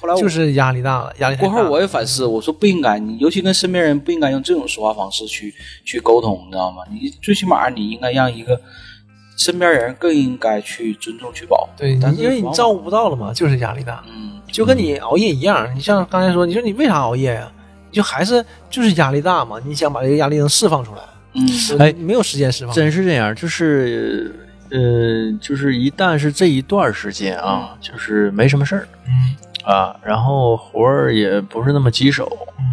[0.00, 1.42] 后来我就是压力大了，压力大。
[1.42, 6.82] 过后我也反思，我说不应该，你尤其跟身边人不应该用这种说话方式去去沟通，你知道吗？
[6.90, 8.58] 你最起码你应该让一个
[9.36, 11.68] 身边人更应该去尊重去保护。
[11.76, 15.70] 对，但是因为你照顾不到了嘛，就是压力大，嗯，就跟你熬夜一样。
[15.76, 17.52] 你像刚才说，你说你为啥熬夜呀？
[17.90, 21.00] 你就还是就是压力大嘛，你想把这个压力能释放出来，
[21.34, 21.46] 嗯
[21.78, 22.74] 哎没有时间释放。
[22.74, 24.32] 真是这样，就是
[24.70, 29.34] 呃，就是一旦是这一段时间啊，就是没什么事儿嗯
[29.70, 32.64] 啊，然后活儿也不是那么棘手，嗯，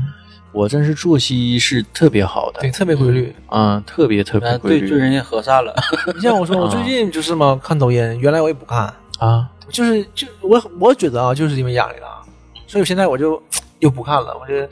[0.51, 3.35] 我真是作息是特别好的对，，特别规律。
[3.47, 5.75] 啊，特别特别规律对对人家和善了。
[6.15, 9.49] 你像我说，我啊最近就是嘛，看抖音，原来我也不看，啊。
[9.69, 12.07] 就是就我我觉得啊，就是因为压力大，
[12.67, 13.41] 所以现在我就
[13.79, 14.69] 又不看了，我觉得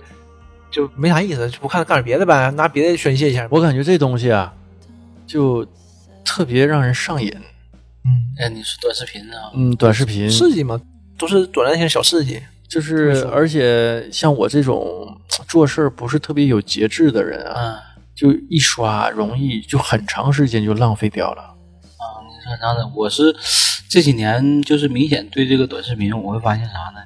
[0.71, 3.45] 就没啥意思，就不看干点别的呗，拿别的宣泄一下。
[3.51, 4.53] 我感觉这东西啊，
[5.28, 5.67] 就
[6.23, 7.30] 特别让人上瘾。
[8.05, 8.09] 嗯，
[8.39, 9.51] 哎，你说短视频啊？
[9.53, 10.80] 嗯，短视频刺激嘛，
[11.18, 12.41] 都是短暂性小刺激。
[12.68, 21.41] 就是，而且像我这种做事儿不是特别有节制的人啊，嗯就一刷容易就很长时间就浪费掉了。
[21.41, 22.91] 啊，你说啥呢？
[22.95, 23.36] 我是
[23.89, 27.01] 这几年就是明显对这个短视频，我会发现啥呢？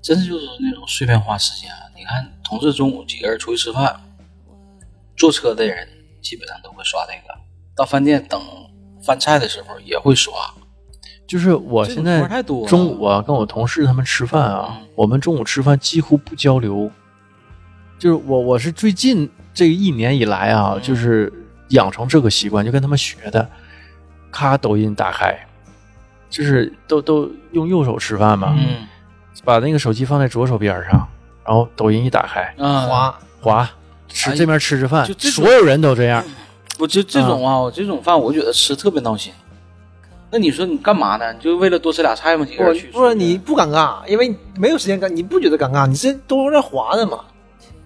[0.00, 1.78] 真是就是那种碎片化时间啊！
[1.94, 4.00] 你看，同事中午几个人出去吃饭，
[5.16, 5.86] 坐车的人
[6.20, 7.38] 基本上都会刷这个，
[7.76, 8.40] 到饭店等
[9.04, 10.32] 饭菜的时候也会刷。
[11.26, 16.90] 就是我现在中午啊，跟我同事他们吃饭啊，嗯我们中午吃饭几乎不交流。
[17.98, 21.32] 就是我我是最近这一年以来啊，嗯就是
[21.68, 23.48] 养成这个习惯，就跟他们学的。
[24.30, 25.38] 咔，抖音打开，
[26.30, 28.86] 就是都都用右手吃饭嘛，嗯
[29.44, 31.06] 把那个手机放在左手边上，
[31.44, 33.70] 然后抖音一打开，啊，滑，滑，
[34.08, 36.24] 吃哎这边吃着饭，就所有人都这样。
[36.78, 39.32] 我就这种啊，我这种饭我觉得吃特别闹心。
[40.32, 41.34] 那你说你干嘛呢？
[41.34, 42.44] 就为了多吃俩菜吗？
[42.46, 42.86] 几个不人去？
[42.86, 45.86] 不是你不尴尬，因为没有时间尴，你不觉得尴尬？
[45.86, 47.20] 你这都在滑的嘛。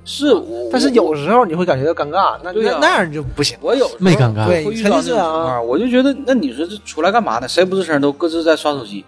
[0.04, 3.58] 是我，但是有时候你会感觉到尴尬，那那那样就不行。
[3.60, 7.48] 我有时候没尴尬对会遇到这种情肯定是啊况，我就觉得，那你说这出来干嘛呢？
[7.48, 9.04] 谁不吱声都各自在刷手机，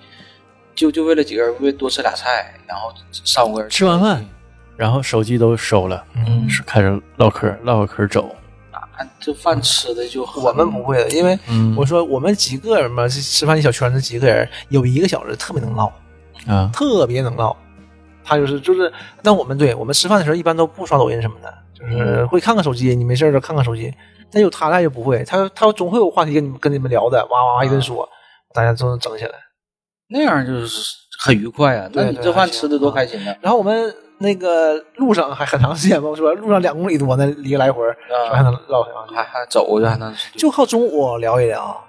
[0.75, 4.25] 就就为了几个人为多吃俩菜，然后三五个人吃完饭，
[4.77, 8.35] 然后手机都收了，嗯是开始唠嗑，唠会嗑走。
[8.99, 15.91] 啊，这饭吃的就我们不会的，因为嗯我说我们几个人嘛，这吃饭一小圈子几个人，有一个小子特别能唠，
[16.47, 17.57] 啊，特别能唠。
[18.25, 18.93] 他就是就是，
[19.23, 23.91] 但我们对我们吃饭的时候一般都不刷抖音什么的，就是会看看手机，你没事儿就看看手机。
[24.31, 28.07] 但有他那就不会，他他总会有话题跟你们跟你们聊的，哇哇哇一顿说，
[28.53, 29.31] 大家都能整起来。
[30.11, 30.69] 那样就是
[31.19, 31.91] 很愉快啊。
[31.93, 33.35] 那你这饭吃的多开心呢？
[33.41, 36.31] 然后我们那个路上还很长时间吧，是吧？
[36.33, 39.15] 路上两公里多呢，一个来回，说还啊，能唠上去。
[39.15, 41.85] 还还走过去还能就靠中午聊一聊。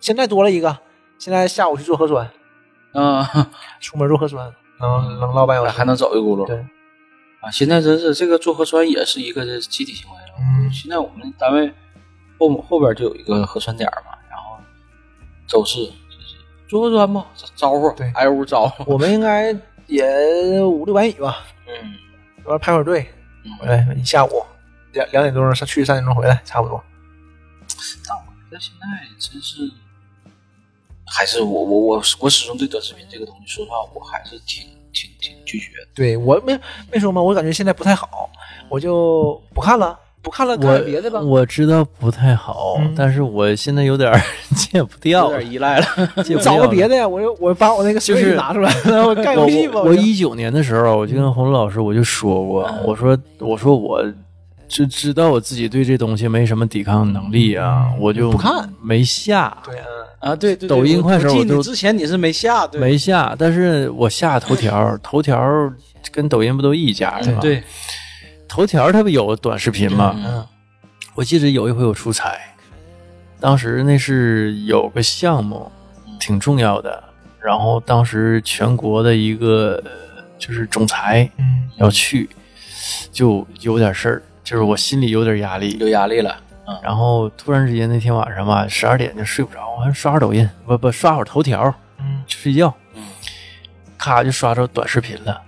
[0.00, 0.78] 现在多了一个，
[1.18, 2.30] 现在下午去做核酸，
[2.94, 3.24] 嗯，
[3.80, 6.46] 出门做核酸，能能唠半小时，还能走一轱辘。
[6.46, 6.56] 对，
[7.40, 10.34] 啊，现在真是这个做核酸也是一个集体行为了。
[10.40, 11.72] 嗯现在我们单位
[12.38, 14.56] 后后边就有一个核酸点嘛，然后
[15.46, 15.90] 周四
[16.70, 18.92] 做核酸吧，招呼，对挨屋招呼。
[18.92, 19.52] 我们应该
[19.88, 21.74] 也五六百米吧，嗯，
[22.44, 23.10] 完了排会儿队
[23.44, 24.42] 嗯回来，一下午
[24.92, 26.80] 两两点钟上去，三点钟回来，差不多。
[28.06, 28.86] 但我觉得现在
[29.18, 29.68] 真是，
[31.06, 35.88] 还是我我我我始终对短视频这个东西，说实话，我还是挺挺挺拒绝的。
[35.92, 36.56] 对我没
[36.92, 38.30] 没说嘛，我感觉现在不太好，
[38.68, 41.20] 我就不看了，不看了，看别的吧。
[41.20, 42.92] 我知道不太好，嗯。
[42.96, 44.12] 但是我现在有点
[44.54, 45.86] 戒不掉有，点依赖了，
[46.24, 49.80] 戒不找个别的呀，我就我把我那个就是拿出来， 然后干我游戏吧。
[49.80, 52.84] 我我一九年的时候，我就跟洪路老师我就说过，嗯。
[52.86, 54.04] 我说我说我
[54.68, 57.98] 就知道我自己对这东西没什么抵抗能力啊，嗯。
[58.00, 59.86] 我就不看，没下，对，啊，
[60.20, 62.80] 啊，对对，对抖音快手我记得你之前你是没下，对。
[62.80, 65.42] 没下，但是我下头条，头条
[66.12, 67.62] 跟抖音不都一家的吗？，对，
[68.50, 70.12] 头条它不有短视频吗？
[70.18, 70.44] 嗯
[71.14, 72.36] 我记得有一回我出差，
[73.38, 75.70] 当时那是有个项目
[76.18, 77.02] 挺重要的，
[77.40, 81.68] 然后当时全国的一个呃就是总裁嗯。
[81.76, 82.28] 要去，
[83.12, 85.76] 就有点事儿，就是我心里有点压力。
[85.78, 86.36] 有压力了，
[86.82, 93.02] 然后突然之间那天晚上吧，十二点就睡不着，我还刷会儿抖音，不不刷会儿头条嗯，去睡觉，嗯。
[93.96, 95.40] 咔就刷着短视频了，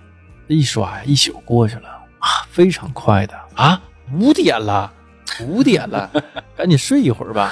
[0.47, 1.92] 一刷一宿过去了
[2.23, 3.81] 啊，非常快的啊，
[4.13, 4.91] 五点了。
[5.47, 6.11] 五点了，
[6.55, 7.51] 赶紧睡一会儿吧。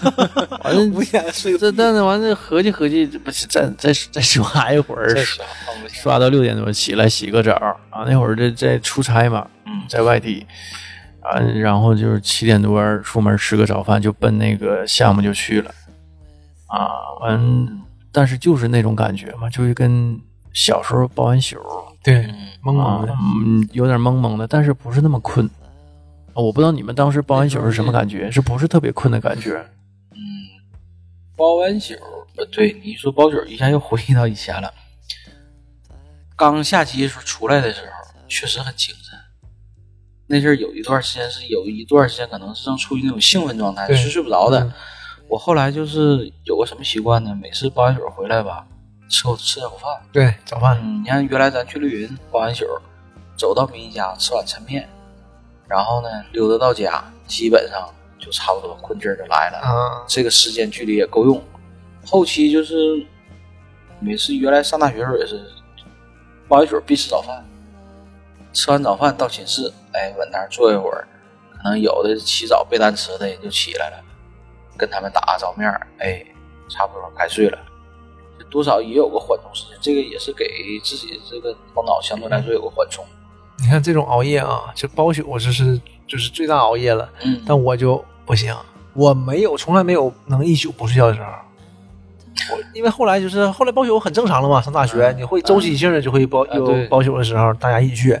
[0.62, 5.08] 完了，五点睡这但是完了，合计合计，不是再再再刷一会儿。
[5.88, 7.54] 刷到六点多起来洗个澡
[7.88, 8.04] 啊。
[8.06, 10.46] 那会儿在在出差嘛，嗯在外地
[11.22, 15.70] 啊，然后就是七点多出门吃个早饭，就奔那个项目就去了
[16.66, 16.90] 啊。
[17.22, 20.20] 完，但是就是那种感觉嘛，就是跟
[20.52, 21.56] 小时候包完宿
[22.04, 22.26] 对，
[22.62, 25.46] 懵懵的。，嗯，有点懵懵的，但是不是那么困。
[26.34, 29.56] 啊我不知道你们当时包完宿是什么感觉，是不是特别困的感觉？
[30.12, 30.18] 嗯，
[31.34, 31.94] 包完宿，
[32.36, 34.72] 呃，对你一说包宿，一下又回忆到以前了。
[36.36, 39.18] 刚下机的时候出来的时候，确实很精神。
[40.26, 44.60] 那阵儿有一段时间是有一段时间可能是正处于那种兴奋状态，是睡不着的。
[44.60, 44.72] 嗯
[45.26, 47.34] 我后来就是有个什么习惯呢？
[47.40, 48.66] 每次包完宿回来吧，
[49.08, 50.00] 吃口吃点口饭。
[50.12, 50.78] 对，早饭。
[50.82, 52.64] 嗯，你看原来咱去绿云包完宿，
[53.36, 54.88] 走到明一家吃碗抻面，
[55.68, 57.88] 然后呢溜达到家，基本上
[58.18, 59.58] 就差不多困劲儿就来了。
[59.58, 61.42] 啊，这个时间距离也够用。
[62.06, 62.74] 后期就是
[64.00, 65.40] 每次原来上大学的时候也是
[66.48, 67.44] 包完宿必吃早饭，
[68.52, 71.06] 吃完早饭到寝室，哎，稳那儿坐一会儿，
[71.56, 73.96] 可能有的起早背单词的也就起来了，
[74.76, 76.24] 跟他们打个照面儿，哎，
[76.68, 77.58] 差不多该睡了。
[78.54, 80.46] 多少也有个缓冲时间，这个也是给
[80.84, 83.04] 自己这个头脑相对来说有个缓冲。
[83.58, 87.08] 你看这种熬夜啊，就包宿，我这是就是最大熬夜了。
[87.24, 88.54] 嗯，但我就不行，
[88.94, 91.26] 我没有，从来没有能一宿不睡觉的时候。
[92.52, 98.20] 我因为后来就是后来包宿很正常了嘛，上大学嗯你会周期性的就会包有包宿的时候，大家一起去。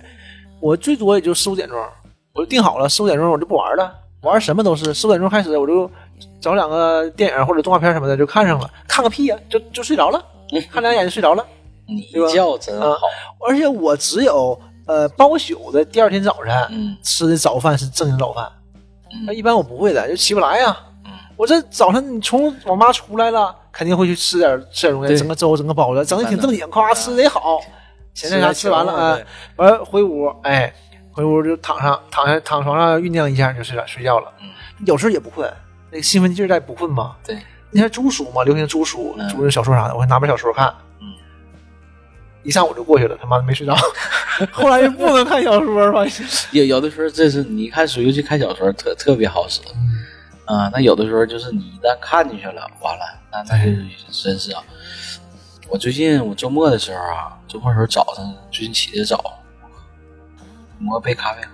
[0.60, 1.78] 我最多也就四五点钟，
[2.32, 5.88] 我就定好了四五点钟我就不玩了，玩什么都是四五点钟开始我就
[6.40, 10.22] 找两个电影或者动画片什么的就看上了，看个屁呀、就就睡着了，
[10.70, 11.44] 看两眼就睡着了。
[11.86, 12.96] 你觉真好。
[13.46, 18.50] 而且我只有呃包宿的第二天早晨，嗯吃的早饭是正经早饭，
[19.26, 20.76] 那嗯一般我不会的，就起不来呀。
[21.04, 27.60] 嗯我这早晨你从网吧出来了，肯定会去吃点吃点东西，整个粥，整个包子，整的挺正经，夸吃的也好。
[28.14, 29.18] 现在啥吃完了啊，
[29.56, 30.72] 完了回屋，哎，
[31.10, 34.32] 回屋就躺上，躺下躺床上酝酿一下就睡了，睡觉了。
[34.40, 34.48] 嗯
[34.86, 35.52] 有时候也不困，
[35.94, 37.14] 那个兴奋劲儿在不困嘛。
[37.24, 37.38] 对，
[37.70, 40.74] 那天租书嘛，流行猪书，嗯租那小说啥的，我还拿本小说看。
[41.00, 41.06] 嗯，
[42.42, 43.76] 一上午就过去了，他妈的没睡着。
[44.50, 46.26] 后来就不能看小说， 发现。
[46.50, 49.60] 有有的时候，这是你看书，尤其看小说特特别好使
[50.46, 50.68] 啊。
[50.72, 53.72] 那有的时候就是你一旦看进去了，完了，那那就
[54.10, 54.60] 真是啊。
[55.68, 59.38] 我最近我周末的时候啊，周末的时候早上最近起的早，
[60.80, 61.53] 磨杯咖啡喝。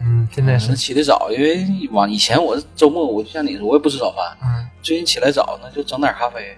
[0.00, 4.24] 嗯，现在是那起得早，因为往以前我周末我就像你说，我也不吃早饭。
[4.42, 6.56] 嗯，最近起来早那，就整点咖啡。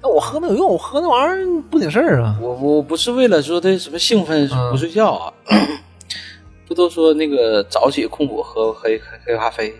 [0.00, 2.38] 那我喝没有用，我喝那玩意儿不顶事儿啊。
[2.40, 5.32] 我我不是为了说他什么兴奋嗯不睡觉啊，
[6.66, 9.74] 不都说那个早起空腹喝黑黑黑咖啡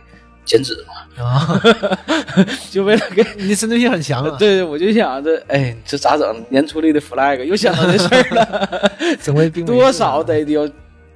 [0.45, 1.25] 减脂吗？
[1.25, 1.63] 啊，
[2.71, 4.37] 就为了给你针对性很强啊。
[4.39, 6.45] 对对，我就想着，哎，这咋整？
[6.49, 8.91] 年初立的 flag 又想到这事儿了，
[9.23, 10.69] 整回冰多少得有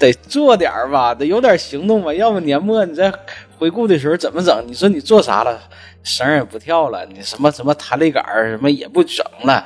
[0.03, 3.13] 得做点儿吧，得有点行动吧，要么年末你再
[3.57, 4.65] 回顾的时候怎么整？
[4.67, 5.61] 你说你做啥了？
[6.03, 9.65] 绳儿也不跳了，你什么什么弹力杆儿什么也不整了，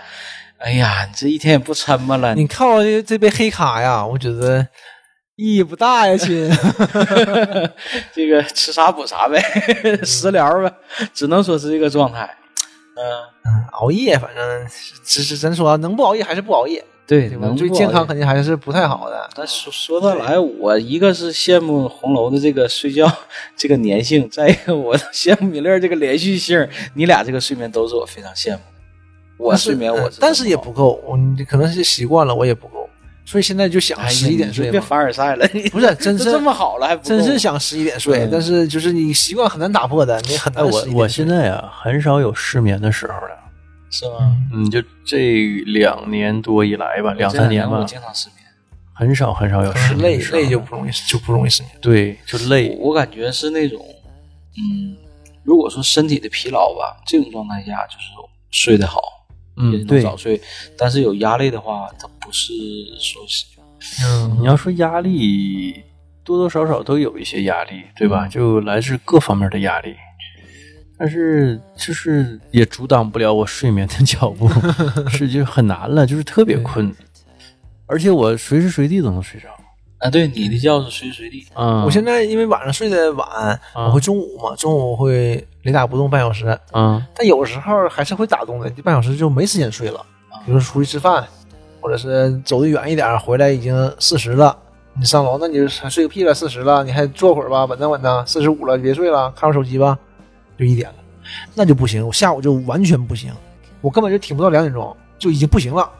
[0.58, 4.68] 哎呀，你这一天也不抻巴了，你看我这这杯黑咖呀，我觉得
[5.36, 6.50] 意义不大呀，亲。
[8.12, 9.40] 这个吃啥补啥呗，
[10.04, 10.70] 食疗呗，
[11.14, 12.36] 只能说是这个状态。
[12.98, 13.04] 嗯，
[13.44, 14.66] 嗯，熬夜反正
[15.04, 17.48] 只是真说能不熬夜还是不熬夜，对对吧？
[17.56, 19.30] 对健康肯定还是不太好的。
[19.34, 23.10] 但说说到来，我一个是羡慕红楼的这个睡觉
[23.56, 26.68] 这个粘性，再一个我羡慕米勒这个连续性。
[26.94, 28.60] 你俩这个睡眠都是我非常羡慕。
[29.38, 31.16] 我睡眠我嗯但是也不够，我
[31.48, 32.88] 可能是习惯了，我也不够，
[33.24, 34.80] 所以现在就想十一点你就别。
[34.80, 43.36] 凡尔赛了， 不是 真是这么好了还不真是想十一点睡，嗯但是就是你习惯很难打破的，你很哎，难我我现在啊很少有失眠的时候了。
[43.90, 44.36] 是吗？
[44.52, 48.38] 嗯，就这两年多以来吧，两三年吧，我经常失眠。
[48.92, 51.74] 很少很少有失眠累就不容易就不容易失眠。
[51.82, 52.74] 对，就累。
[52.80, 53.78] 我感觉是那种，
[54.56, 54.96] 嗯，
[55.44, 58.06] 如果说身体的疲劳吧，这种状态下就是
[58.50, 59.00] 睡得好，
[59.56, 60.40] 也嗯，能对，早睡。
[60.78, 62.52] 但是有压力的话，它不是
[62.98, 63.44] 说是
[64.02, 65.82] 嗯你要说压力，
[66.24, 68.26] 多多少少都有一些压力，对嗯吧？
[68.26, 69.94] 就来自各方面的压力，
[70.98, 74.48] 但是就是也阻挡不了我睡眠的 脚步，
[75.10, 76.92] 是就很难了，就是特别困，
[77.86, 79.48] 而且我随时随地都能睡着。
[79.98, 81.46] 啊，对，你的觉是随时随地。
[81.54, 83.26] 嗯，我现在因为晚上睡得晚，
[83.72, 90.04] 啊我会中午嘛，中午会雷打不动半小时，嗯但有时候还是会打动的，这半小时就没时间睡了。
[90.44, 91.26] 比如说出去吃饭，
[91.80, 94.56] 或者是走得远一点，回来已经四十了，
[94.98, 99.98] 你上楼那你就睡个屁了，四十了，你还坐会儿吧，稳当稳当，四十五了，你别睡了，看会儿手机吧，
[100.58, 100.94] 就一点了，
[101.54, 103.32] 那就不行，我下午就完全不行，
[103.80, 105.90] 我根本就挺不到两点钟，就已经不行了，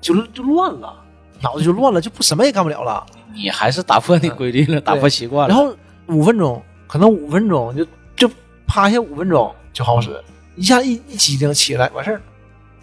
[0.00, 0.94] 就就乱了，
[1.40, 3.04] 脑子就乱了，就不什么也干不了了。
[3.34, 5.54] 你还是打破那规律了，打破习惯了。
[5.54, 5.74] 然后
[6.06, 8.30] 五分钟，可能五分钟就就
[8.66, 10.22] 趴下五分钟就好使，
[10.54, 12.20] 一下一一激灵起来完事儿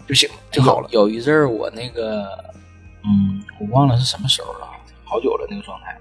[0.06, 0.88] 就醒了就好了。
[0.90, 2.26] 有一阵儿我那个，
[3.04, 4.66] 嗯，我忘了是什么时候了，
[5.04, 5.96] 好久了那个状态。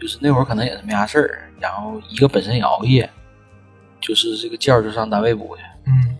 [0.00, 3.10] 就是那会儿可能也是没啥事儿，然后一个本身也熬夜，
[4.00, 6.16] 就是这个觉儿就上单位补去，嗯，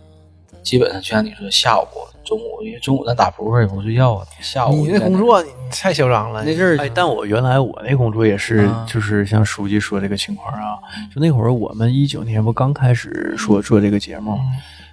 [0.63, 1.85] 基本上就像你说下午
[2.23, 10.77] 中午，因为中午咱打扑克也不睡觉啊，下午你那工作你太嚣张了，那阵儿哎，但我原来我那工作也是啊，就是像书记说这个情况啊，
[11.13, 14.37] 就那会儿我们一九年不刚开始说做这个节目，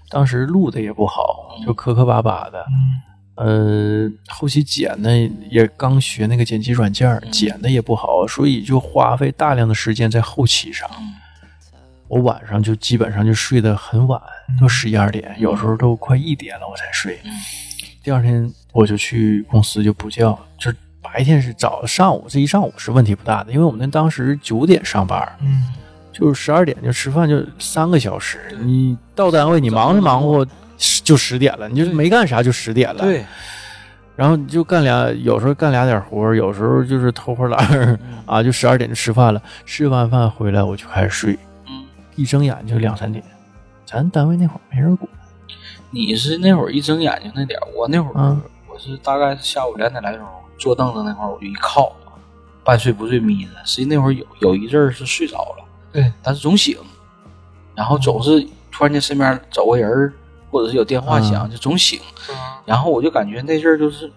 [0.09, 2.64] 当时录的也不好，就磕磕巴巴的，
[3.34, 5.11] 呃，后期剪呢
[5.51, 10.89] 也刚学那个剪辑软件儿，剪的也不好，所以就花费大量的时间在后期上。
[12.09, 14.21] 我晚上就基本上就睡得很晚，
[14.61, 17.19] 都十一二点，有时候都快一点了我才睡。
[18.03, 25.73] 第二天我就去公司就补觉，就是白天是早上午这一上午是问题不大的，因为我们那当时九点上班，嗯，
[26.13, 28.39] 就是十二点就吃饭，就三个小时。
[28.61, 30.47] 你到单位你忙着忙活
[31.03, 33.25] 就十点了，你就没干啥就十点了。，对，
[34.15, 39.43] 然后你就干俩，有时候干俩点活有时候就是偷会懒儿啊，就十二点就吃饭了。
[39.65, 41.39] 吃完饭回来我就开始睡，嗯，
[42.17, 43.25] 一睁眼就两三点。
[43.85, 45.09] 咱单位那会儿没人管，
[45.90, 50.27] 你是那会儿一睁眼睛那点儿，我那会儿、嗯我是大概是下午两点来钟，
[50.59, 51.97] 坐凳子那块儿我就一靠，
[52.62, 53.51] 半睡不睡眯着。
[53.65, 56.77] 实际那会儿有有一阵儿是睡着了，对，但是总醒，
[57.74, 60.12] 然后总是突然间身边走个人儿，
[60.51, 61.99] 或者是有电话响，就总醒。
[62.66, 64.12] 然后我就感觉那阵儿就是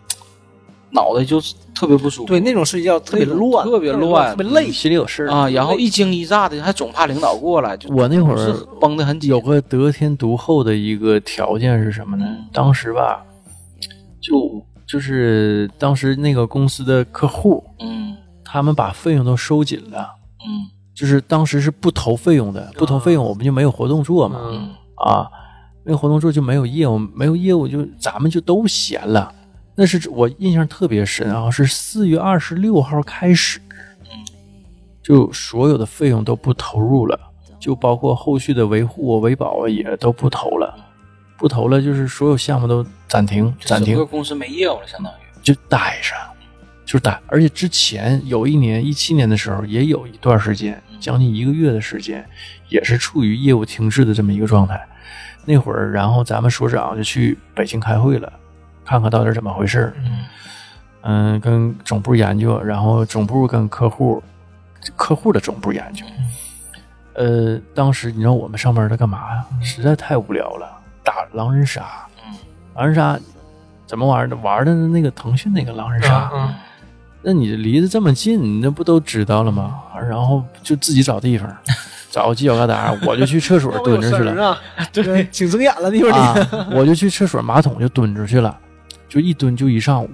[0.92, 4.72] 脑袋就是特别不舒服，对，那种睡觉特别乱，特别乱特别累。
[4.72, 7.78] 心里有事儿啊，然后一惊一乍的，还总怕领导过来。
[7.78, 12.26] 就我那会是儿绷得很紧，有个得天独厚的一个条件是什么呢？
[12.52, 13.24] 当时吧，
[14.20, 18.16] 就就是当时那个公司的客户，嗯。
[18.52, 20.10] 他们把费用都收紧了，
[20.40, 20.66] 嗯。
[20.96, 24.70] 就是当时是不投费用的，不投费用我们就没有活动做嘛，嗯。
[24.96, 25.28] 啊，
[25.84, 29.32] 没有活动做就没有业务，没有业务就咱们就都闲了。
[29.80, 33.62] 那是我印象特别深啊，是四月二十六号开始，
[35.02, 37.18] 就所有的费用都不投入了，
[37.62, 40.76] 就包括后续的维护啊、维保啊也都不投了，
[41.38, 45.16] 不投了就是所有项目都暂停，暂停整个公司没业务了，相当于。
[45.42, 46.14] 就待着，
[46.86, 47.18] 就是待。
[47.28, 52.28] 而且之前有一年一七年的时候，也有一段时间，将近一个月的时间，
[52.68, 54.86] 也是处于业务停滞的这么一个状态。
[55.46, 58.32] 那会儿，然后咱们所长就去北京开会了，
[58.90, 59.94] 看看到底怎么回事儿。
[59.98, 60.26] 嗯
[61.02, 64.22] 嗯，跟总部研究，然后总部跟客户，
[64.96, 66.04] 客户的总部研究。
[67.14, 69.46] 呃，当时你知道我们上班的干嘛呀？
[69.62, 70.68] 实在太无聊了，
[71.04, 71.84] 打狼人杀。
[72.26, 72.34] 嗯
[72.76, 73.20] 狼人杀
[73.86, 74.36] 怎么玩的？
[74.38, 76.32] 玩的那个腾讯那个狼人杀。
[76.34, 76.54] 嗯
[77.22, 79.82] 那你离得这么近，你那不都知道了吗？
[80.10, 81.54] 然后就自己找地方，
[82.10, 84.58] 找个犄角旮旯，我就去厕所蹲着去了啊，
[84.94, 88.58] 对，请睁眼了那会儿我就去厕所马桶就蹲着去了，
[89.10, 90.10] 就一蹲就一上午。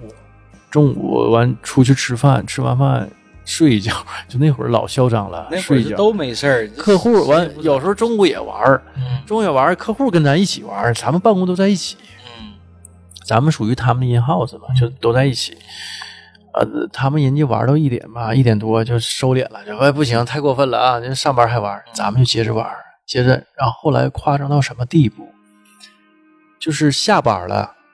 [0.72, 3.10] 中午完出去吃饭，吃完饭
[3.46, 3.94] 睡一觉，
[4.28, 5.96] 就那会儿老嚣张了，那会睡一觉。
[5.96, 11.96] 儿都没事儿，客户完有时候中午也玩儿，嗯中午也玩儿，客户跟咱一起玩儿，咱们办公都在一起，
[12.40, 12.54] 嗯
[13.26, 15.58] 咱们属于他们的 in house 嘛，就都在一起。
[16.54, 21.00] 呃，他们人家玩到一点吧，一点多就收敛了，就哎不行，太过分了啊！
[21.00, 22.68] 人上班还玩，咱们就接着玩，
[23.06, 25.30] 接着，然后后来夸张到什么地步？
[26.60, 27.85] 就是下班了，嗯，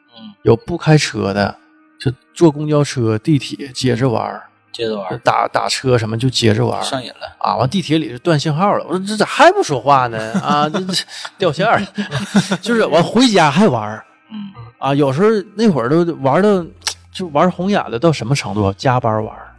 [0.44, 1.56] 有不开车的，
[2.00, 4.42] 就坐公交车、地铁接着玩，
[4.72, 7.36] 接着玩儿，打打车什么就接着玩，上瘾了。
[7.38, 8.84] 啊，完地铁里就断信号了。
[8.86, 10.18] 我说这咋还不说话呢？
[10.42, 10.94] 啊，这这
[11.38, 11.82] 掉线儿，
[12.62, 14.38] 就是完回家还玩儿嗯
[14.78, 14.96] 啊。
[14.96, 16.66] 有时候那会儿都玩到
[17.12, 18.72] 就玩红眼了到什么程度？
[18.74, 19.54] 加班玩儿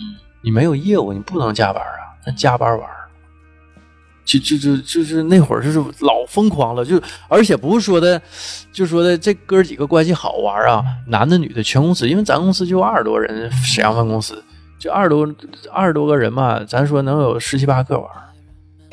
[0.00, 3.03] 嗯，你没有业务，你不能加班啊，那加班玩儿。
[4.24, 8.20] 就就就就是那会儿就是老疯狂了，就而且不是说的，
[8.72, 14.42] 就说的这哥几个关系好玩啊，男的女的全公司，因为咱公司就二十多人，沈阳分公司
[14.78, 15.28] 就二十多
[15.70, 18.24] 二十多个人嘛，咱说能有十七八个玩儿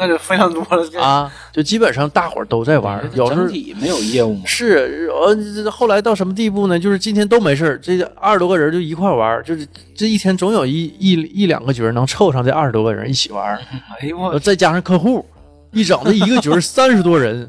[0.02, 1.00] 那就非常多了。
[1.00, 4.42] 啊，就基本上大伙儿都在玩，有时候整体没有业务嘛。
[4.48, 6.80] 是呃，后来到什么地步呢？
[6.80, 13.56] 就是今天都没事儿，这二十多个人就一块玩，就是这一天总有一一一两个局能凑上这二十多个人一起玩。
[14.02, 15.24] 哎呦再加上客户，
[15.72, 17.48] 一整这一个局三十多人，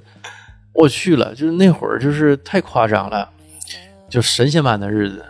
[0.74, 3.26] 我去了，就是那会儿就是太夸张了，
[4.10, 5.24] 就神仙般的日子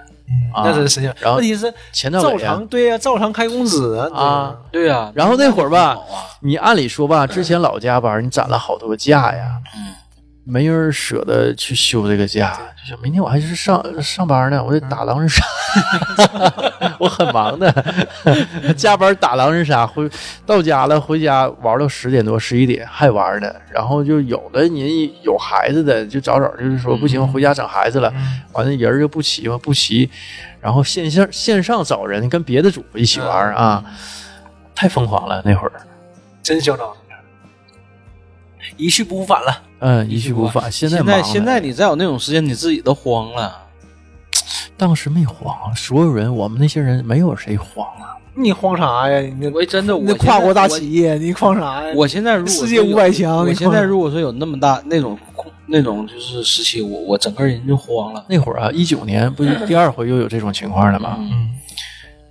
[0.52, 0.62] 啊！
[0.66, 1.00] 那真是。
[1.20, 1.72] 然后问题是
[2.10, 4.56] 照常对呀，照常开工资啊啊！
[4.70, 5.96] 对呀、然后那会儿吧
[6.40, 9.94] 你按理说吧，之前老加班，你攒了好多假呀，嗯，
[10.44, 15.44] 没人舍得去休这个假，就想明天我还是上上班呢，我得打狼人杀，
[16.98, 17.72] 我很忙的，
[18.76, 20.10] 加班打狼人杀，回
[20.44, 28.12] 到家了，回家玩到十点多十一点还玩呢，然后就有的人有孩子的就早早就是说不行，回家整孩子了，
[28.52, 30.10] 完了人儿又不齐嘛，不齐，
[30.60, 33.84] 然后线下线上找人跟别的主播一起玩啊，
[34.74, 35.72] 太疯狂了那会儿，
[36.42, 36.88] 真嚣张，
[38.76, 39.62] 一去不复返了。
[39.84, 43.58] 嗯，一去不返，现在现在现在你再有那种时间，你自己都慌了。
[44.78, 48.14] 当时没慌，所有人，我们那些人没有谁慌啊。
[48.34, 49.18] 你慌啥呀？
[49.20, 51.92] 你那我真的，我那跨国大企业，你慌啥呀？
[51.96, 55.18] 我现在如果世界五百强你我现在如果说有那么大那种
[55.66, 58.24] 那种就是时期，我我整个人就慌了。
[58.28, 61.16] 那会儿啊，一九年不是第二回又有这种情况了吗？
[61.18, 61.50] 嗯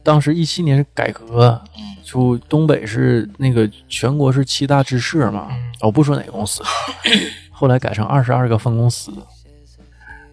[0.04, 5.50] 当时一七年是改革，嗯就东北是那个全国是七大支社嘛，
[5.80, 6.64] 我不说哪个公司，
[7.62, 9.14] 后来改成二十二个分公司。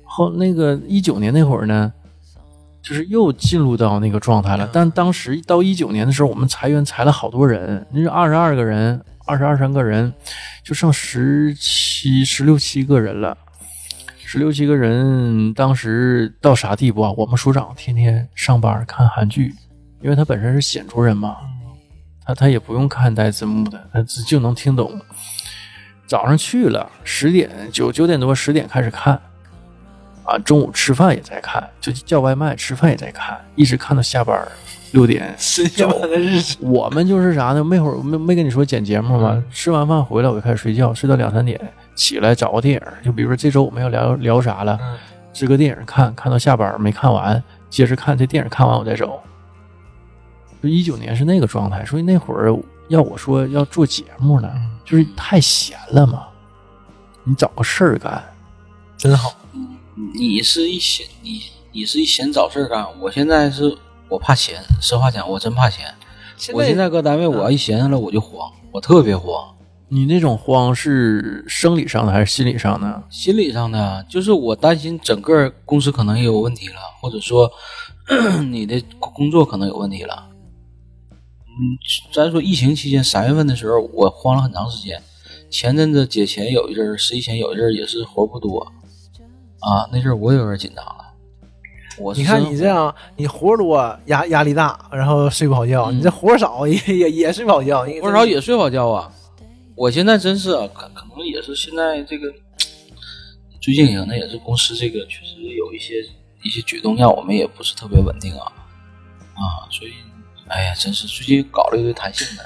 [0.03, 1.93] 后那个一九年那会儿呢，
[2.81, 4.67] 就是又进入到那个状态了。
[4.73, 10.11] 但当时到一九年的时候，我们裁员裁了好多人，那是二十二个人，二十二三个人，
[10.65, 13.37] 就剩十七、十六七个人了。
[14.25, 17.13] 十六七个人，当时到啥地步啊？
[17.15, 19.55] 我们署长天天上班看韩剧，
[20.01, 21.37] 因为他本身是鲜族人嘛，
[22.25, 24.99] 他他也不用看带字幕的，他就能听懂。
[26.09, 29.13] 早上去了，十点九九点多十点开始看，
[30.25, 34.49] 啊，中午吃饭也在看，就叫外卖吃饭也在看，一直看到下班
[34.93, 35.37] 六点。
[36.61, 37.63] 我们就是啥呢？
[37.63, 39.45] 没会儿没没跟你说剪节目吗？
[39.53, 41.61] 吃完饭回来我就开始睡觉，睡到两三点，
[41.95, 42.83] 起来找个电影。
[43.05, 44.97] 就比如说这周我们要聊聊啥了，嗯
[45.31, 49.23] 支个电影看，看到下班没看完，接着看这电影看完我再走。
[50.63, 52.51] 就一九年是那个状态，所以那会儿
[52.89, 54.51] 要我说要做节目呢，
[54.85, 56.27] 就是太闲了嘛，
[57.25, 58.23] 你找个事儿干。
[58.97, 59.33] 真好。
[60.15, 61.43] 你是一闲你
[61.73, 63.77] 你是一闲找事儿干，我现在是
[64.09, 65.87] 我怕闲，实话讲，我真怕闲。
[66.53, 69.55] 我现在搁单位，我要一闲下来我就慌，我特别慌。
[69.89, 73.03] 你那种慌是生理上的还是心理上的？
[73.11, 77.51] 心理上的，就是我担心整个公司可能也有问题了，或者说
[78.51, 80.28] 你的工作可能有问题了。
[81.61, 81.75] 嗯，
[82.13, 85.03] 咱说疫情期间三月份的时候，我慌了很长时间。
[85.51, 88.61] 前阵子节前有一阵儿，十一前有一阵儿也是活不多
[89.61, 91.07] 啊，那阵儿我也有点紧张了。
[91.99, 97.85] 我你看你这样，你活多压压力大，然后睡不好觉；嗯你这活少也也也睡不好觉。
[98.01, 99.11] 活少也睡不好觉啊。
[99.75, 102.33] 我现在真是啊，可可能也是现在这个
[103.61, 105.95] 最近可能也是公司这个确实有一些
[106.45, 108.53] 一些举动让我们也不是特别稳定啊
[109.35, 109.93] 啊，所以
[110.49, 112.45] 哎呀，真是最近搞了一堆弹性的，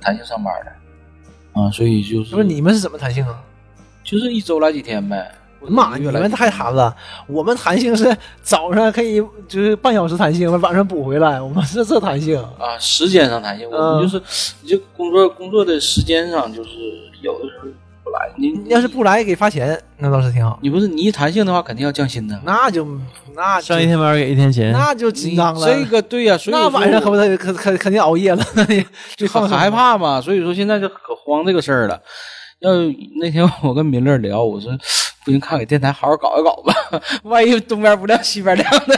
[0.00, 3.42] 弹性上班的啊，所以就是不是你们是怎么弹性啊？
[4.02, 5.32] 就是一周来几天呗。
[5.60, 6.92] 我的妈，你们太弹了！
[7.28, 11.40] 我们弹性是早上可以就是半小时弹性，晚上补回来。
[11.40, 12.36] 我们是这弹性。
[12.58, 14.20] 啊，时间上弹性，我们嗯就是
[14.62, 16.70] 你这工作工作的时间上，就是
[17.20, 17.81] 有的时候不
[18.12, 20.58] 来你你要是不来给发钱，那倒是挺好。
[20.62, 22.40] 你不是你一弹性的话，肯定要降薪的。
[22.44, 22.86] 那就
[23.34, 25.66] 那就上一天班给一天钱，那就紧张了。
[25.66, 28.84] 这个对呀、所以那晚上可不得可可肯定熬夜了，那 你
[29.16, 29.70] 就放很害。
[29.70, 32.00] 怕嘛，所以说现在就可慌这个事儿了。
[32.60, 32.70] 要
[33.20, 34.70] 那天我跟民乐聊，我说
[35.24, 36.74] 不行，看给电台好好搞一搞吧，
[37.24, 38.94] 万一东边不亮西边亮的，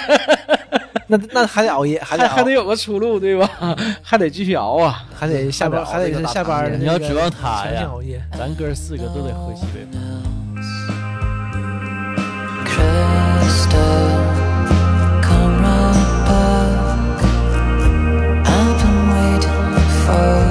[1.07, 3.49] 那那还得熬夜，还得还还得有个出路，对吧？
[4.03, 5.05] 还得继续熬啊。
[5.15, 8.23] 还得下班，还得是下班你要指望他呀熬夜。
[8.39, 10.01] 咱哥四个都得喝西北风。
[15.23, 15.95] Come right
[16.27, 17.21] back.
[18.45, 19.73] I've been waiting
[20.05, 20.44] for